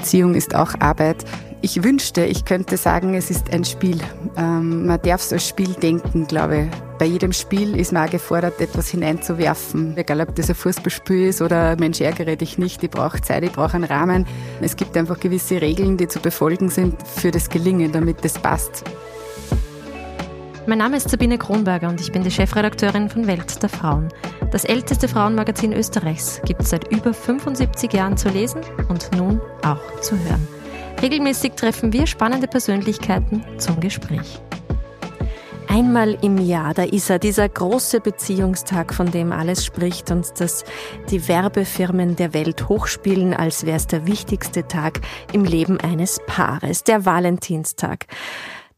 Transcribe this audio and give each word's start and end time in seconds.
Beziehung 0.00 0.34
ist 0.34 0.54
auch 0.54 0.72
Arbeit. 0.78 1.26
Ich 1.60 1.84
wünschte, 1.84 2.24
ich 2.24 2.46
könnte 2.46 2.78
sagen, 2.78 3.12
es 3.12 3.30
ist 3.30 3.52
ein 3.52 3.66
Spiel. 3.66 3.98
Ähm, 4.34 4.86
man 4.86 4.98
darf 5.02 5.20
es 5.20 5.30
als 5.30 5.46
Spiel 5.46 5.74
denken, 5.74 6.26
glaube 6.26 6.62
ich. 6.62 6.98
Bei 6.98 7.04
jedem 7.04 7.34
Spiel 7.34 7.78
ist 7.78 7.92
man 7.92 8.06
auch 8.06 8.10
gefordert, 8.10 8.58
etwas 8.62 8.88
hineinzuwerfen. 8.88 9.94
Egal, 9.98 10.22
ob 10.22 10.34
das 10.34 10.48
ein 10.48 10.54
Fußballspiel 10.54 11.26
ist 11.26 11.42
oder 11.42 11.76
Mensch, 11.76 12.00
ärgere 12.00 12.36
dich 12.36 12.56
nicht, 12.56 12.82
ich 12.82 12.90
brauche 12.90 13.20
Zeit, 13.20 13.44
ich 13.44 13.52
brauche 13.52 13.74
einen 13.74 13.84
Rahmen. 13.84 14.26
Es 14.62 14.74
gibt 14.74 14.96
einfach 14.96 15.20
gewisse 15.20 15.60
Regeln, 15.60 15.98
die 15.98 16.08
zu 16.08 16.18
befolgen 16.18 16.70
sind 16.70 17.06
für 17.06 17.30
das 17.30 17.50
Gelingen, 17.50 17.92
damit 17.92 18.24
das 18.24 18.38
passt. 18.38 18.84
Mein 20.66 20.78
Name 20.78 20.96
ist 20.96 21.10
Sabine 21.10 21.36
Kronberger 21.36 21.90
und 21.90 22.00
ich 22.00 22.10
bin 22.10 22.22
die 22.22 22.30
Chefredakteurin 22.30 23.10
von 23.10 23.26
Welt 23.26 23.62
der 23.62 23.68
Frauen. 23.68 24.08
Das 24.50 24.64
älteste 24.64 25.06
Frauenmagazin 25.06 25.72
Österreichs 25.72 26.40
gibt 26.44 26.62
es 26.62 26.70
seit 26.70 26.90
über 26.90 27.14
75 27.14 27.92
Jahren 27.92 28.16
zu 28.16 28.28
lesen 28.30 28.62
und 28.88 29.10
nun 29.16 29.40
auch 29.62 30.00
zu 30.00 30.18
hören. 30.18 30.46
Regelmäßig 31.00 31.52
treffen 31.52 31.92
wir 31.92 32.06
spannende 32.06 32.48
Persönlichkeiten 32.48 33.44
zum 33.58 33.78
Gespräch. 33.80 34.40
Einmal 35.68 36.18
im 36.20 36.36
Jahr, 36.38 36.74
da 36.74 36.82
ist 36.82 37.10
er, 37.10 37.20
dieser 37.20 37.48
große 37.48 38.00
Beziehungstag, 38.00 38.92
von 38.92 39.12
dem 39.12 39.30
alles 39.30 39.64
spricht 39.64 40.10
und 40.10 40.28
das 40.40 40.64
die 41.10 41.28
Werbefirmen 41.28 42.16
der 42.16 42.34
Welt 42.34 42.68
hochspielen, 42.68 43.34
als 43.34 43.64
wäre 43.64 43.76
es 43.76 43.86
der 43.86 44.04
wichtigste 44.04 44.66
Tag 44.66 45.00
im 45.32 45.44
Leben 45.44 45.78
eines 45.78 46.18
Paares, 46.26 46.82
der 46.82 47.06
Valentinstag. 47.06 48.06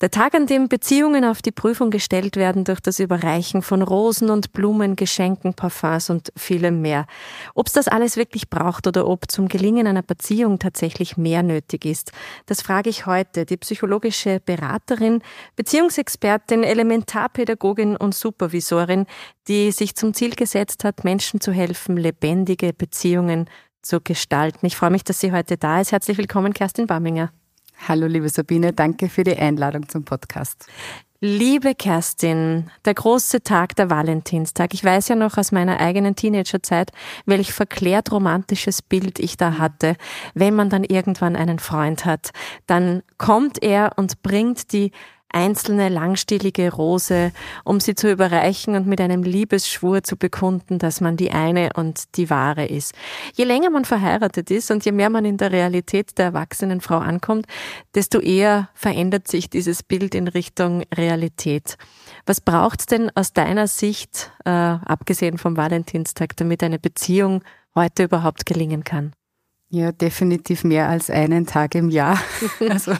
Der 0.02 0.10
Tag, 0.10 0.34
an 0.34 0.48
dem 0.48 0.68
Beziehungen 0.68 1.24
auf 1.24 1.42
die 1.42 1.52
Prüfung 1.52 1.90
gestellt 1.90 2.34
werden 2.34 2.64
durch 2.64 2.80
das 2.80 2.98
Überreichen 2.98 3.62
von 3.62 3.82
Rosen 3.82 4.30
und 4.30 4.52
Blumen, 4.52 4.96
Geschenken, 4.96 5.54
Parfums 5.54 6.10
und 6.10 6.32
vielem 6.36 6.82
mehr. 6.82 7.06
Ob 7.54 7.68
es 7.68 7.72
das 7.72 7.86
alles 7.86 8.16
wirklich 8.16 8.50
braucht 8.50 8.88
oder 8.88 9.06
ob 9.06 9.30
zum 9.30 9.46
Gelingen 9.46 9.86
einer 9.86 10.02
Beziehung 10.02 10.58
tatsächlich 10.58 11.16
mehr 11.16 11.44
nötig 11.44 11.84
ist, 11.84 12.10
das 12.46 12.62
frage 12.62 12.90
ich 12.90 13.06
heute 13.06 13.46
die 13.46 13.56
psychologische 13.56 14.40
Beraterin, 14.44 15.22
Beziehungsexpertin, 15.54 16.64
Elementarpädagogin 16.64 17.96
und 17.96 18.12
Supervisorin, 18.12 19.06
die 19.46 19.70
sich 19.70 19.94
zum 19.94 20.14
Ziel 20.14 20.34
gesetzt 20.34 20.82
hat, 20.82 21.04
Menschen 21.04 21.40
zu 21.40 21.52
helfen, 21.52 21.96
lebendige 21.96 22.72
Beziehungen 22.72 23.48
zu 23.82 24.00
gestalten. 24.00 24.66
Ich 24.66 24.76
freue 24.76 24.90
mich, 24.90 25.04
dass 25.04 25.20
sie 25.20 25.30
heute 25.30 25.56
da 25.58 25.80
ist. 25.80 25.92
Herzlich 25.92 26.18
willkommen, 26.18 26.52
Kerstin 26.52 26.88
Bamminger. 26.88 27.30
Hallo, 27.88 28.06
liebe 28.06 28.28
Sabine, 28.28 28.72
danke 28.72 29.08
für 29.08 29.24
die 29.24 29.36
Einladung 29.36 29.88
zum 29.88 30.04
Podcast. 30.04 30.66
Liebe 31.20 31.74
Kerstin, 31.74 32.70
der 32.84 32.94
große 32.94 33.42
Tag, 33.42 33.74
der 33.74 33.90
Valentinstag. 33.90 34.72
Ich 34.72 34.84
weiß 34.84 35.08
ja 35.08 35.16
noch 35.16 35.36
aus 35.36 35.50
meiner 35.50 35.80
eigenen 35.80 36.14
Teenagerzeit, 36.14 36.92
welch 37.26 37.52
verklärt 37.52 38.12
romantisches 38.12 38.82
Bild 38.82 39.18
ich 39.18 39.36
da 39.36 39.58
hatte. 39.58 39.96
Wenn 40.34 40.54
man 40.54 40.70
dann 40.70 40.84
irgendwann 40.84 41.34
einen 41.34 41.58
Freund 41.58 42.04
hat, 42.04 42.30
dann 42.68 43.02
kommt 43.18 43.60
er 43.60 43.94
und 43.96 44.22
bringt 44.22 44.72
die 44.72 44.92
einzelne 45.32 45.88
langstielige 45.88 46.72
Rose, 46.72 47.32
um 47.64 47.80
sie 47.80 47.94
zu 47.94 48.10
überreichen 48.10 48.74
und 48.74 48.86
mit 48.86 49.00
einem 49.00 49.22
Liebesschwur 49.22 50.02
zu 50.02 50.16
bekunden, 50.16 50.78
dass 50.78 51.00
man 51.00 51.16
die 51.16 51.32
eine 51.32 51.70
und 51.74 52.16
die 52.16 52.30
wahre 52.30 52.66
ist. 52.66 52.94
Je 53.34 53.44
länger 53.44 53.70
man 53.70 53.84
verheiratet 53.84 54.50
ist 54.50 54.70
und 54.70 54.84
je 54.84 54.92
mehr 54.92 55.10
man 55.10 55.24
in 55.24 55.36
der 55.36 55.52
Realität 55.52 56.18
der 56.18 56.26
erwachsenen 56.26 56.80
Frau 56.80 56.98
ankommt, 56.98 57.46
desto 57.94 58.20
eher 58.20 58.68
verändert 58.74 59.28
sich 59.28 59.50
dieses 59.50 59.82
Bild 59.82 60.14
in 60.14 60.28
Richtung 60.28 60.84
Realität. 60.94 61.76
Was 62.26 62.40
braucht's 62.40 62.86
denn 62.86 63.10
aus 63.14 63.32
deiner 63.32 63.66
Sicht, 63.66 64.30
äh, 64.44 64.50
abgesehen 64.50 65.38
vom 65.38 65.56
Valentinstag, 65.56 66.36
damit 66.36 66.62
eine 66.62 66.78
Beziehung 66.78 67.42
heute 67.74 68.04
überhaupt 68.04 68.46
gelingen 68.46 68.84
kann? 68.84 69.12
Ja, 69.74 69.90
definitiv 69.90 70.64
mehr 70.64 70.90
als 70.90 71.08
einen 71.08 71.46
Tag 71.46 71.74
im 71.74 71.88
Jahr. 71.88 72.20
also 72.68 72.92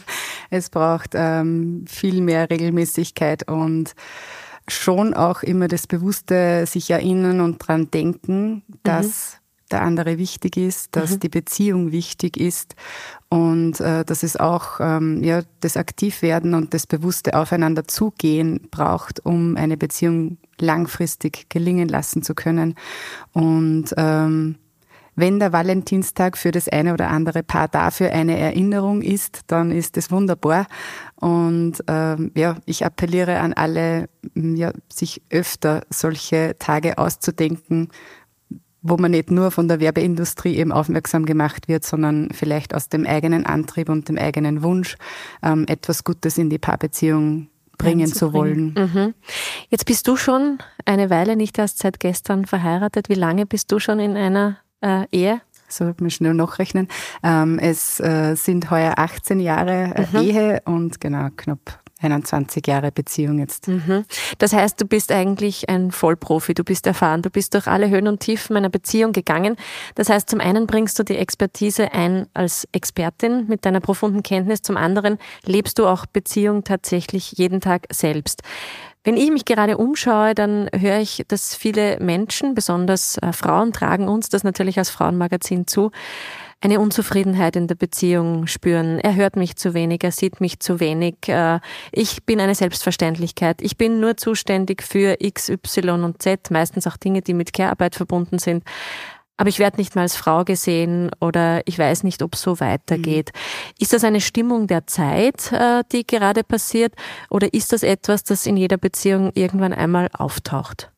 es 0.48 0.70
braucht 0.70 1.11
ähm, 1.12 1.84
viel 1.87 2.23
mehr 2.23 2.48
Regelmäßigkeit 2.48 3.47
und 3.47 3.93
schon 4.66 5.12
auch 5.12 5.43
immer 5.43 5.69
das 5.69 5.87
bewusste 5.87 6.65
sich 6.66 6.91
erinnern 6.91 7.43
und 7.43 7.59
dran 7.59 7.91
denken, 7.91 8.62
dass 8.84 9.34
mhm. 9.34 9.69
der 9.71 9.82
andere 9.82 10.16
wichtig 10.16 10.56
ist, 10.56 10.97
dass 10.97 11.11
mhm. 11.11 11.21
die 11.21 11.28
Beziehung 11.28 11.93
wichtig 11.93 12.38
ist 12.38 12.75
und 13.28 13.78
äh, 13.81 14.06
dass 14.06 14.22
es 14.22 14.38
auch 14.38 14.81
ähm, 14.81 15.22
ja 15.22 15.43
das 15.61 15.77
Aktivwerden 15.77 16.55
und 16.55 16.72
das 16.72 16.87
bewusste 16.87 17.34
Aufeinander 17.34 17.87
zugehen 17.87 18.69
braucht, 18.71 19.27
um 19.27 19.59
eine 19.59 19.77
Beziehung 19.77 20.38
langfristig 20.59 21.50
gelingen 21.50 21.88
lassen 21.88 22.22
zu 22.22 22.34
können 22.34 22.77
und 23.34 23.93
ähm, 23.99 24.56
wenn 25.15 25.39
der 25.39 25.53
Valentinstag 25.53 26.39
für 26.39 26.50
das 26.50 26.69
eine 26.69 26.95
oder 26.95 27.09
andere 27.09 27.43
Paar 27.43 27.69
dafür 27.69 28.12
eine 28.12 28.39
Erinnerung 28.39 29.03
ist, 29.03 29.41
dann 29.47 29.71
ist 29.71 29.97
das 29.97 30.11
wunderbar. 30.11 30.67
Und 31.17 31.84
ähm, 31.87 32.33
ja, 32.34 32.56
ich 32.65 32.84
appelliere 32.84 33.41
an 33.41 33.53
alle, 33.53 34.09
ja, 34.34 34.73
sich 34.91 35.23
öfter 35.31 35.83
solche 35.91 36.56
Tage 36.59 36.99
auszudenken, 36.99 37.89
wo 38.81 38.97
man 38.97 39.12
nicht 39.12 39.31
nur 39.31 39.50
von 39.50 39.69
der 39.69 39.81
Werbeindustrie 39.81 40.56
eben 40.56 40.73
aufmerksam 40.73 41.25
gemacht 41.25 41.69
wird, 41.69 41.84
sondern 41.84 42.31
vielleicht 42.33 42.75
aus 42.75 42.89
dem 42.89 43.06
eigenen 43.06 43.47
Antrieb 43.47 43.89
und 43.89 44.09
dem 44.09 44.19
eigenen 44.19 44.62
Wunsch, 44.62 44.97
ähm, 45.43 45.67
etwas 45.69 46.05
Gutes 46.05 46.37
in 46.37 46.50
die 46.50 46.59
Paarbeziehung 46.59 47.49
bringen 47.79 48.12
zu 48.12 48.33
wollen. 48.33 48.75
Mhm. 48.75 49.15
Jetzt 49.69 49.87
bist 49.87 50.06
du 50.09 50.17
schon 50.17 50.59
eine 50.84 51.11
Weile, 51.11 51.37
nicht 51.37 51.59
erst 51.59 51.79
seit 51.79 52.00
gestern 52.00 52.47
verheiratet. 52.47 53.09
Wie 53.09 53.15
lange 53.15 53.47
bist 53.47 53.71
du 53.73 53.79
schon 53.79 53.99
in 53.99 54.17
einer 54.17 54.59
äh, 54.82 55.06
Ehe? 55.10 55.41
So 55.69 55.87
wird 55.87 56.00
man 56.00 56.10
schnell 56.10 56.34
nachrechnen. 56.34 56.88
Ähm, 57.22 57.59
es 57.59 57.98
äh, 58.00 58.34
sind 58.34 58.70
heuer 58.70 58.94
18 58.98 59.41
Jahre 59.41 59.94
äh, 59.94 60.06
mhm. 60.12 60.22
Ehe 60.22 60.62
und 60.66 61.00
genau 61.00 61.28
knapp 61.37 61.82
21 62.03 62.66
Jahre 62.66 62.91
Beziehung 62.91 63.38
jetzt. 63.38 63.69
Mhm. 63.69 64.04
Das 64.38 64.53
heißt, 64.53 64.81
du 64.81 64.87
bist 64.87 65.12
eigentlich 65.12 65.69
ein 65.69 65.93
Vollprofi, 65.93 66.54
du 66.54 66.65
bist 66.65 66.87
erfahren, 66.87 67.22
du 67.22 67.31
bist 67.31 67.54
durch 67.54 67.66
alle 67.66 67.88
Höhen 67.88 68.09
und 68.09 68.20
Tiefen 68.20 68.56
einer 68.56 68.69
Beziehung 68.69 69.12
gegangen. 69.12 69.56
Das 69.94 70.09
heißt, 70.09 70.28
zum 70.28 70.41
einen 70.41 70.66
bringst 70.66 70.99
du 70.99 71.04
die 71.04 71.16
Expertise 71.16 71.93
ein 71.93 72.26
als 72.34 72.66
Expertin 72.72 73.47
mit 73.49 73.64
deiner 73.64 73.81
profunden 73.81 74.22
Kenntnis, 74.22 74.62
zum 74.62 74.76
anderen 74.76 75.19
lebst 75.44 75.78
du 75.78 75.87
auch 75.87 76.06
Beziehung 76.06 76.64
tatsächlich 76.64 77.32
jeden 77.32 77.60
Tag 77.60 77.87
selbst. 77.93 78.43
Wenn 79.04 79.16
ich 79.16 79.30
mich 79.32 79.44
gerade 79.44 79.78
umschaue, 79.78 80.34
dann 80.34 80.68
höre 80.72 81.00
ich, 81.00 81.24
dass 81.26 81.56
viele 81.56 81.98
Menschen, 81.98 82.54
besonders 82.54 83.18
äh, 83.18 83.32
Frauen, 83.32 83.72
tragen 83.72 84.06
uns 84.06 84.28
das 84.28 84.44
natürlich 84.44 84.78
als 84.78 84.90
Frauenmagazin 84.90 85.66
zu, 85.66 85.90
eine 86.60 86.78
Unzufriedenheit 86.78 87.56
in 87.56 87.66
der 87.66 87.74
Beziehung 87.74 88.46
spüren. 88.46 89.00
Er 89.00 89.16
hört 89.16 89.34
mich 89.34 89.56
zu 89.56 89.74
wenig, 89.74 90.04
er 90.04 90.12
sieht 90.12 90.40
mich 90.40 90.60
zu 90.60 90.78
wenig. 90.78 91.16
Äh, 91.26 91.58
ich 91.90 92.24
bin 92.24 92.40
eine 92.40 92.54
Selbstverständlichkeit. 92.54 93.60
Ich 93.60 93.76
bin 93.76 93.98
nur 93.98 94.16
zuständig 94.16 94.84
für 94.84 95.16
X, 95.19 95.48
Y 95.48 96.04
und 96.04 96.22
Z, 96.22 96.52
meistens 96.52 96.86
auch 96.86 96.96
Dinge, 96.96 97.22
die 97.22 97.34
mit 97.34 97.52
Care-Arbeit 97.52 97.96
verbunden 97.96 98.38
sind 98.38 98.62
aber 99.37 99.48
ich 99.48 99.59
werde 99.59 99.78
nicht 99.78 99.94
mal 99.94 100.03
als 100.03 100.16
Frau 100.16 100.44
gesehen 100.44 101.10
oder 101.20 101.62
ich 101.66 101.78
weiß 101.78 102.04
nicht, 102.04 102.22
ob 102.22 102.34
es 102.34 102.43
so 102.43 102.60
weitergeht. 102.60 103.31
Mhm. 103.32 103.72
Ist 103.81 103.93
das 103.93 104.04
eine 104.04 104.20
Stimmung 104.20 104.66
der 104.66 104.87
Zeit, 104.87 105.53
äh, 105.53 105.82
die 105.91 106.06
gerade 106.06 106.44
passiert, 106.44 106.94
oder 107.31 107.53
ist 107.53 107.72
das 107.72 107.82
etwas, 107.82 108.25
das 108.25 108.47
in 108.47 108.56
jeder 108.56 108.76
Beziehung 108.76 109.32
irgendwann 109.34 109.72
einmal 109.72 110.09
auftaucht? 110.12 110.93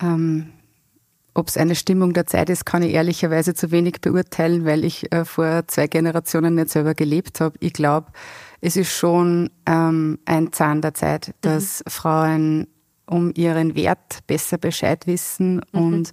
Ähm, 0.00 0.52
ob 1.36 1.48
es 1.48 1.56
eine 1.56 1.74
Stimmung 1.74 2.14
der 2.14 2.26
Zeit 2.26 2.50
ist, 2.50 2.64
kann 2.64 2.82
ich 2.82 2.94
ehrlicherweise 2.94 3.54
zu 3.54 3.70
wenig 3.70 4.00
beurteilen, 4.00 4.64
weil 4.64 4.84
ich 4.84 5.12
äh, 5.12 5.24
vor 5.24 5.66
zwei 5.66 5.86
Generationen 5.86 6.54
nicht 6.54 6.70
selber 6.70 6.94
gelebt 6.94 7.40
habe. 7.40 7.56
Ich 7.60 7.74
glaube, 7.74 8.10
es 8.60 8.76
ist 8.76 8.90
schon 8.90 9.50
ähm, 9.66 10.18
ein 10.24 10.52
Zahn 10.52 10.80
der 10.80 10.94
Zeit, 10.94 11.34
dass 11.42 11.82
mhm. 11.84 11.90
Frauen 11.90 12.66
um 13.08 13.32
ihren 13.34 13.74
Wert 13.76 14.20
besser 14.26 14.58
Bescheid 14.58 15.06
wissen 15.06 15.56
mhm. 15.72 15.80
und 15.80 16.12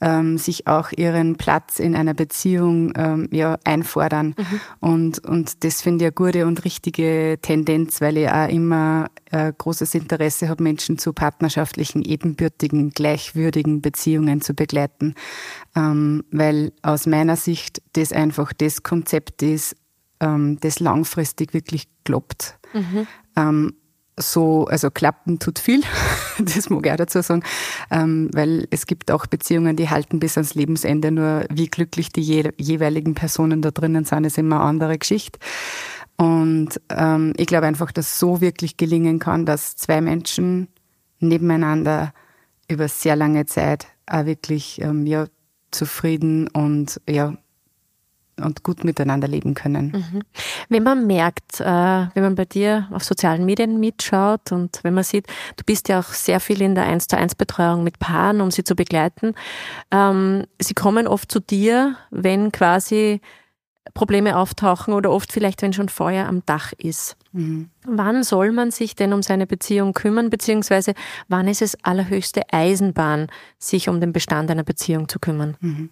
ähm, 0.00 0.38
sich 0.38 0.66
auch 0.66 0.92
ihren 0.92 1.36
Platz 1.36 1.78
in 1.78 1.96
einer 1.96 2.14
Beziehung 2.14 2.92
ähm, 2.96 3.28
ja, 3.32 3.58
einfordern. 3.64 4.34
Mhm. 4.36 4.60
Und, 4.80 5.26
und 5.26 5.64
das 5.64 5.82
finde 5.82 6.04
ich 6.04 6.06
eine 6.08 6.12
gute 6.12 6.46
und 6.46 6.64
richtige 6.64 7.38
Tendenz, 7.42 8.00
weil 8.00 8.16
ich 8.16 8.28
auch 8.28 8.48
immer 8.48 9.08
äh, 9.30 9.52
großes 9.56 9.94
Interesse 9.94 10.48
habe, 10.48 10.62
Menschen 10.62 10.98
zu 10.98 11.12
partnerschaftlichen, 11.12 12.02
ebenbürtigen, 12.02 12.90
gleichwürdigen 12.90 13.80
Beziehungen 13.80 14.40
zu 14.40 14.54
begleiten. 14.54 15.14
Ähm, 15.74 16.24
weil 16.30 16.72
aus 16.82 17.06
meiner 17.06 17.36
Sicht 17.36 17.82
das 17.94 18.12
einfach 18.12 18.52
das 18.52 18.82
Konzept 18.82 19.42
ist, 19.42 19.76
ähm, 20.20 20.58
das 20.60 20.80
langfristig 20.80 21.54
wirklich 21.54 21.88
klappt. 22.04 22.58
Mhm. 22.72 23.06
So, 24.18 24.66
also 24.66 24.90
klappen 24.90 25.38
tut 25.38 25.58
viel, 25.58 25.82
das 26.38 26.70
mag 26.70 26.86
ich 26.86 26.92
auch 26.92 26.96
dazu 26.96 27.22
sagen, 27.22 27.42
ähm, 27.90 28.30
weil 28.32 28.66
es 28.70 28.86
gibt 28.86 29.10
auch 29.10 29.26
Beziehungen, 29.26 29.76
die 29.76 29.90
halten 29.90 30.18
bis 30.18 30.36
ans 30.36 30.54
Lebensende, 30.54 31.10
nur 31.10 31.44
wie 31.50 31.68
glücklich 31.68 32.10
die 32.10 32.22
je, 32.22 32.50
jeweiligen 32.56 33.14
Personen 33.14 33.62
da 33.62 33.70
drinnen 33.70 34.04
sind, 34.04 34.24
ist 34.24 34.38
immer 34.38 34.56
eine 34.56 34.64
andere 34.64 34.98
Geschichte. 34.98 35.38
Und 36.16 36.80
ähm, 36.90 37.32
ich 37.36 37.46
glaube 37.46 37.66
einfach, 37.66 37.92
dass 37.92 38.18
so 38.18 38.40
wirklich 38.40 38.76
gelingen 38.76 39.20
kann, 39.20 39.46
dass 39.46 39.76
zwei 39.76 40.00
Menschen 40.00 40.68
nebeneinander 41.20 42.12
über 42.68 42.88
sehr 42.88 43.14
lange 43.14 43.46
Zeit 43.46 43.86
auch 44.06 44.26
wirklich 44.26 44.80
ähm, 44.80 45.06
ja, 45.06 45.26
zufrieden 45.70 46.48
und 46.48 47.00
ja, 47.08 47.34
und 48.38 48.62
gut 48.62 48.84
miteinander 48.84 49.28
leben 49.28 49.54
können. 49.54 49.92
Mhm. 49.92 50.22
Wenn 50.68 50.82
man 50.82 51.06
merkt, 51.06 51.60
äh, 51.60 51.64
wenn 51.64 52.22
man 52.22 52.34
bei 52.34 52.44
dir 52.44 52.88
auf 52.90 53.04
sozialen 53.04 53.44
Medien 53.44 53.80
mitschaut 53.80 54.52
und 54.52 54.80
wenn 54.82 54.94
man 54.94 55.04
sieht, 55.04 55.26
du 55.56 55.64
bist 55.64 55.88
ja 55.88 56.00
auch 56.00 56.12
sehr 56.12 56.40
viel 56.40 56.62
in 56.62 56.74
der 56.74 56.84
1 56.84 57.08
zu 57.08 57.16
1 57.16 57.34
Betreuung 57.34 57.84
mit 57.84 57.98
Paaren, 57.98 58.40
um 58.40 58.50
sie 58.50 58.64
zu 58.64 58.74
begleiten. 58.74 59.34
Ähm, 59.90 60.44
sie 60.60 60.74
kommen 60.74 61.06
oft 61.06 61.30
zu 61.30 61.40
dir, 61.40 61.96
wenn 62.10 62.52
quasi 62.52 63.20
Probleme 63.94 64.36
auftauchen 64.36 64.94
oder 64.94 65.10
oft 65.10 65.32
vielleicht, 65.32 65.62
wenn 65.62 65.72
schon 65.72 65.88
Feuer 65.88 66.26
am 66.26 66.44
Dach 66.46 66.72
ist. 66.76 67.16
Mhm. 67.32 67.70
Wann 67.84 68.22
soll 68.22 68.52
man 68.52 68.70
sich 68.70 68.94
denn 68.94 69.12
um 69.12 69.22
seine 69.22 69.46
Beziehung 69.46 69.92
kümmern, 69.92 70.30
beziehungsweise 70.30 70.94
wann 71.28 71.48
ist 71.48 71.62
es 71.62 71.76
allerhöchste 71.82 72.42
Eisenbahn, 72.52 73.28
sich 73.58 73.88
um 73.88 74.00
den 74.00 74.12
Bestand 74.12 74.50
einer 74.50 74.64
Beziehung 74.64 75.08
zu 75.08 75.18
kümmern? 75.18 75.56
Mhm 75.60 75.90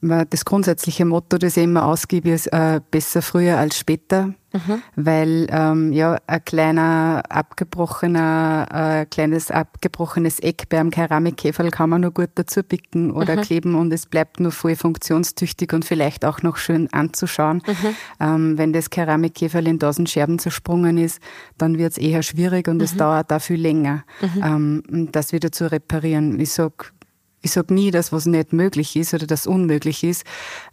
das 0.00 0.44
grundsätzliche 0.44 1.04
Motto, 1.04 1.38
das 1.38 1.56
ich 1.56 1.64
immer 1.64 1.86
ausgebe, 1.86 2.30
ist 2.30 2.48
äh, 2.48 2.80
besser 2.90 3.22
früher 3.22 3.58
als 3.58 3.78
später, 3.78 4.34
mhm. 4.52 4.82
weil 4.94 5.46
ähm, 5.50 5.92
ja 5.92 6.18
ein 6.26 6.44
kleiner 6.44 7.22
abgebrochener, 7.28 8.68
äh, 8.72 9.06
kleines 9.06 9.50
abgebrochenes 9.50 10.38
Eck 10.40 10.68
beim 10.68 10.90
Keramikkäferl 10.90 11.70
kann 11.70 11.90
man 11.90 12.02
nur 12.02 12.10
gut 12.10 12.30
dazu 12.34 12.62
picken 12.62 13.10
oder 13.10 13.36
mhm. 13.36 13.40
kleben 13.40 13.74
und 13.74 13.92
es 13.92 14.06
bleibt 14.06 14.38
nur 14.38 14.52
voll 14.52 14.76
funktionstüchtig 14.76 15.72
und 15.72 15.84
vielleicht 15.84 16.24
auch 16.24 16.42
noch 16.42 16.58
schön 16.58 16.92
anzuschauen. 16.92 17.62
Mhm. 17.66 17.96
Ähm, 18.20 18.58
wenn 18.58 18.72
das 18.72 18.90
Keramikkäferl 18.90 19.66
in 19.66 19.80
tausend 19.80 20.10
Scherben 20.10 20.38
zersprungen 20.38 20.98
ist, 20.98 21.20
dann 21.56 21.78
wird 21.78 21.92
es 21.92 21.98
eher 21.98 22.22
schwierig 22.22 22.68
und 22.68 22.82
es 22.82 22.94
mhm. 22.94 22.98
dauert 22.98 23.30
da 23.30 23.38
viel 23.38 23.60
länger, 23.60 24.04
mhm. 24.20 24.82
ähm, 24.92 25.08
das 25.12 25.32
wieder 25.32 25.50
zu 25.52 25.70
reparieren. 25.70 26.38
Ich 26.38 26.52
sag 26.52 26.92
ich 27.46 27.52
sage 27.52 27.72
nie, 27.72 27.92
dass 27.92 28.12
was 28.12 28.26
nicht 28.26 28.52
möglich 28.52 28.96
ist 28.96 29.14
oder 29.14 29.26
das 29.26 29.46
unmöglich 29.46 30.02
ist. 30.02 30.24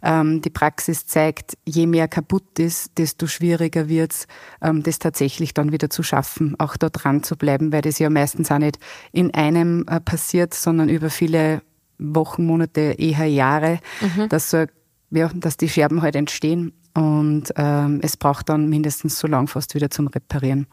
Ähm, 0.02 0.42
die 0.42 0.50
Praxis 0.50 1.06
zeigt, 1.06 1.56
je 1.64 1.86
mehr 1.86 2.08
kaputt 2.08 2.58
ist, 2.58 2.98
desto 2.98 3.28
schwieriger 3.28 3.88
wird 3.88 4.12
es, 4.12 4.26
ähm, 4.60 4.82
das 4.82 4.98
tatsächlich 4.98 5.54
dann 5.54 5.70
wieder 5.70 5.88
zu 5.88 6.02
schaffen, 6.02 6.56
auch 6.58 6.76
da 6.76 6.88
dran 6.88 7.22
zu 7.22 7.36
bleiben, 7.36 7.72
weil 7.72 7.82
das 7.82 8.00
ja 8.00 8.10
meistens 8.10 8.50
auch 8.50 8.58
nicht 8.58 8.80
in 9.12 9.32
einem 9.34 9.86
äh, 9.88 10.00
passiert, 10.00 10.52
sondern 10.52 10.88
über 10.88 11.10
viele 11.10 11.62
Wochen, 11.98 12.44
Monate, 12.44 12.96
eher 12.98 13.26
Jahre, 13.26 13.78
mhm. 14.00 14.28
dass, 14.28 14.50
so, 14.50 14.64
ja, 15.10 15.30
dass 15.32 15.56
die 15.56 15.68
Scherben 15.68 16.02
halt 16.02 16.16
entstehen. 16.16 16.72
Und 16.96 17.52
ähm, 17.56 18.00
es 18.02 18.16
braucht 18.16 18.48
dann 18.48 18.68
mindestens 18.68 19.18
so 19.18 19.28
lang 19.28 19.46
fast 19.46 19.76
wieder 19.76 19.90
zum 19.90 20.08
Reparieren. 20.08 20.60
Mhm. 20.60 20.66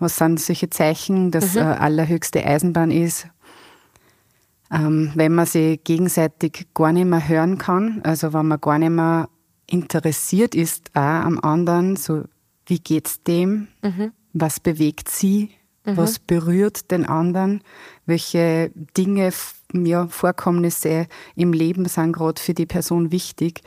Was 0.00 0.16
sind 0.16 0.40
solche 0.40 0.70
Zeichen, 0.70 1.30
dass 1.30 1.54
mhm. 1.54 1.60
äh, 1.60 1.64
allerhöchste 1.64 2.44
Eisenbahn 2.44 2.90
ist? 2.90 3.28
Ähm, 4.72 5.12
wenn 5.14 5.34
man 5.34 5.46
sich 5.46 5.82
gegenseitig 5.84 6.68
gar 6.74 6.92
nicht 6.92 7.06
mehr 7.06 7.26
hören 7.28 7.58
kann, 7.58 8.00
also 8.04 8.32
wenn 8.32 8.46
man 8.46 8.60
gar 8.60 8.78
nicht 8.78 8.90
mehr 8.90 9.28
interessiert 9.68 10.54
ist 10.54 10.90
auch 10.94 11.00
am 11.00 11.40
anderen, 11.40 11.96
so 11.96 12.24
wie 12.66 12.78
geht's 12.78 13.22
dem, 13.22 13.68
mhm. 13.82 14.12
was 14.32 14.60
bewegt 14.60 15.08
sie, 15.08 15.50
mhm. 15.84 15.96
was 15.96 16.18
berührt 16.18 16.90
den 16.90 17.04
anderen, 17.06 17.62
welche 18.06 18.70
Dinge, 18.96 19.32
ja, 19.72 20.08
Vorkommnisse 20.08 21.06
im 21.34 21.52
Leben 21.52 21.86
sind 21.86 22.12
gerade 22.12 22.40
für 22.40 22.54
die 22.54 22.66
Person 22.66 23.10
wichtig. 23.10 23.62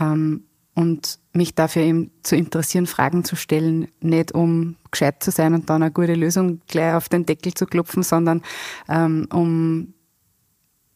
Ähm, 0.00 0.44
und 0.74 1.18
mich 1.34 1.54
dafür 1.54 1.82
eben 1.82 2.10
zu 2.22 2.34
interessieren, 2.34 2.86
Fragen 2.86 3.24
zu 3.24 3.36
stellen, 3.36 3.88
nicht 4.00 4.32
um 4.32 4.76
gescheit 4.90 5.22
zu 5.22 5.30
sein 5.30 5.52
und 5.52 5.68
dann 5.68 5.82
eine 5.82 5.92
gute 5.92 6.14
Lösung 6.14 6.60
gleich 6.66 6.94
auf 6.94 7.10
den 7.10 7.26
Deckel 7.26 7.52
zu 7.52 7.66
klopfen, 7.66 8.02
sondern 8.02 8.42
ähm, 8.88 9.28
um 9.30 9.92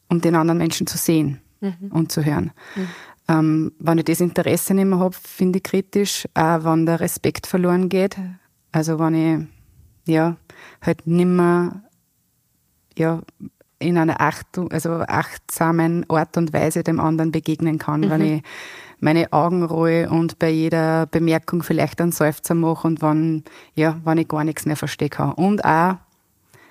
um 0.08 0.20
den 0.20 0.34
anderen 0.34 0.58
Menschen 0.58 0.86
zu 0.86 0.98
sehen 0.98 1.40
mhm. 1.60 1.90
und 1.90 2.12
zu 2.12 2.24
hören. 2.24 2.52
Mhm. 2.74 2.88
Ähm, 3.28 3.72
wenn 3.78 3.98
ich 3.98 4.04
das 4.04 4.20
Interesse 4.20 4.74
nicht 4.74 4.84
mehr 4.84 4.98
habe, 4.98 5.16
finde 5.20 5.58
ich 5.58 5.64
kritisch, 5.64 6.26
auch 6.34 6.64
wenn 6.64 6.86
der 6.86 7.00
Respekt 7.00 7.46
verloren 7.46 7.88
geht. 7.88 8.16
Also 8.72 8.98
wenn 8.98 9.14
ich 9.14 9.46
ja 10.06 10.36
halt 10.80 11.06
nimmer 11.06 11.82
ja 12.96 13.20
in 13.78 13.98
einer 13.98 14.20
Achtung, 14.20 14.70
also 14.70 14.90
achtsamen 14.92 16.08
Art 16.08 16.36
und 16.36 16.52
Weise 16.52 16.82
dem 16.82 17.00
anderen 17.00 17.32
begegnen 17.32 17.78
kann, 17.78 18.00
mhm. 18.00 18.10
wenn 18.10 18.20
ich 18.20 18.42
meine 19.00 19.32
Augen 19.32 19.62
rohe 19.62 20.08
und 20.08 20.38
bei 20.38 20.50
jeder 20.50 21.06
Bemerkung 21.06 21.62
vielleicht 21.62 22.00
einen 22.00 22.12
Seufzer 22.12 22.54
mache 22.54 22.86
und 22.86 23.02
wenn, 23.02 23.44
ja, 23.74 24.00
wenn 24.04 24.18
ich 24.18 24.28
gar 24.28 24.44
nichts 24.44 24.64
mehr 24.64 24.76
verstehe 24.76 25.10
kann. 25.10 25.32
Und 25.32 25.64
auch, 25.64 25.96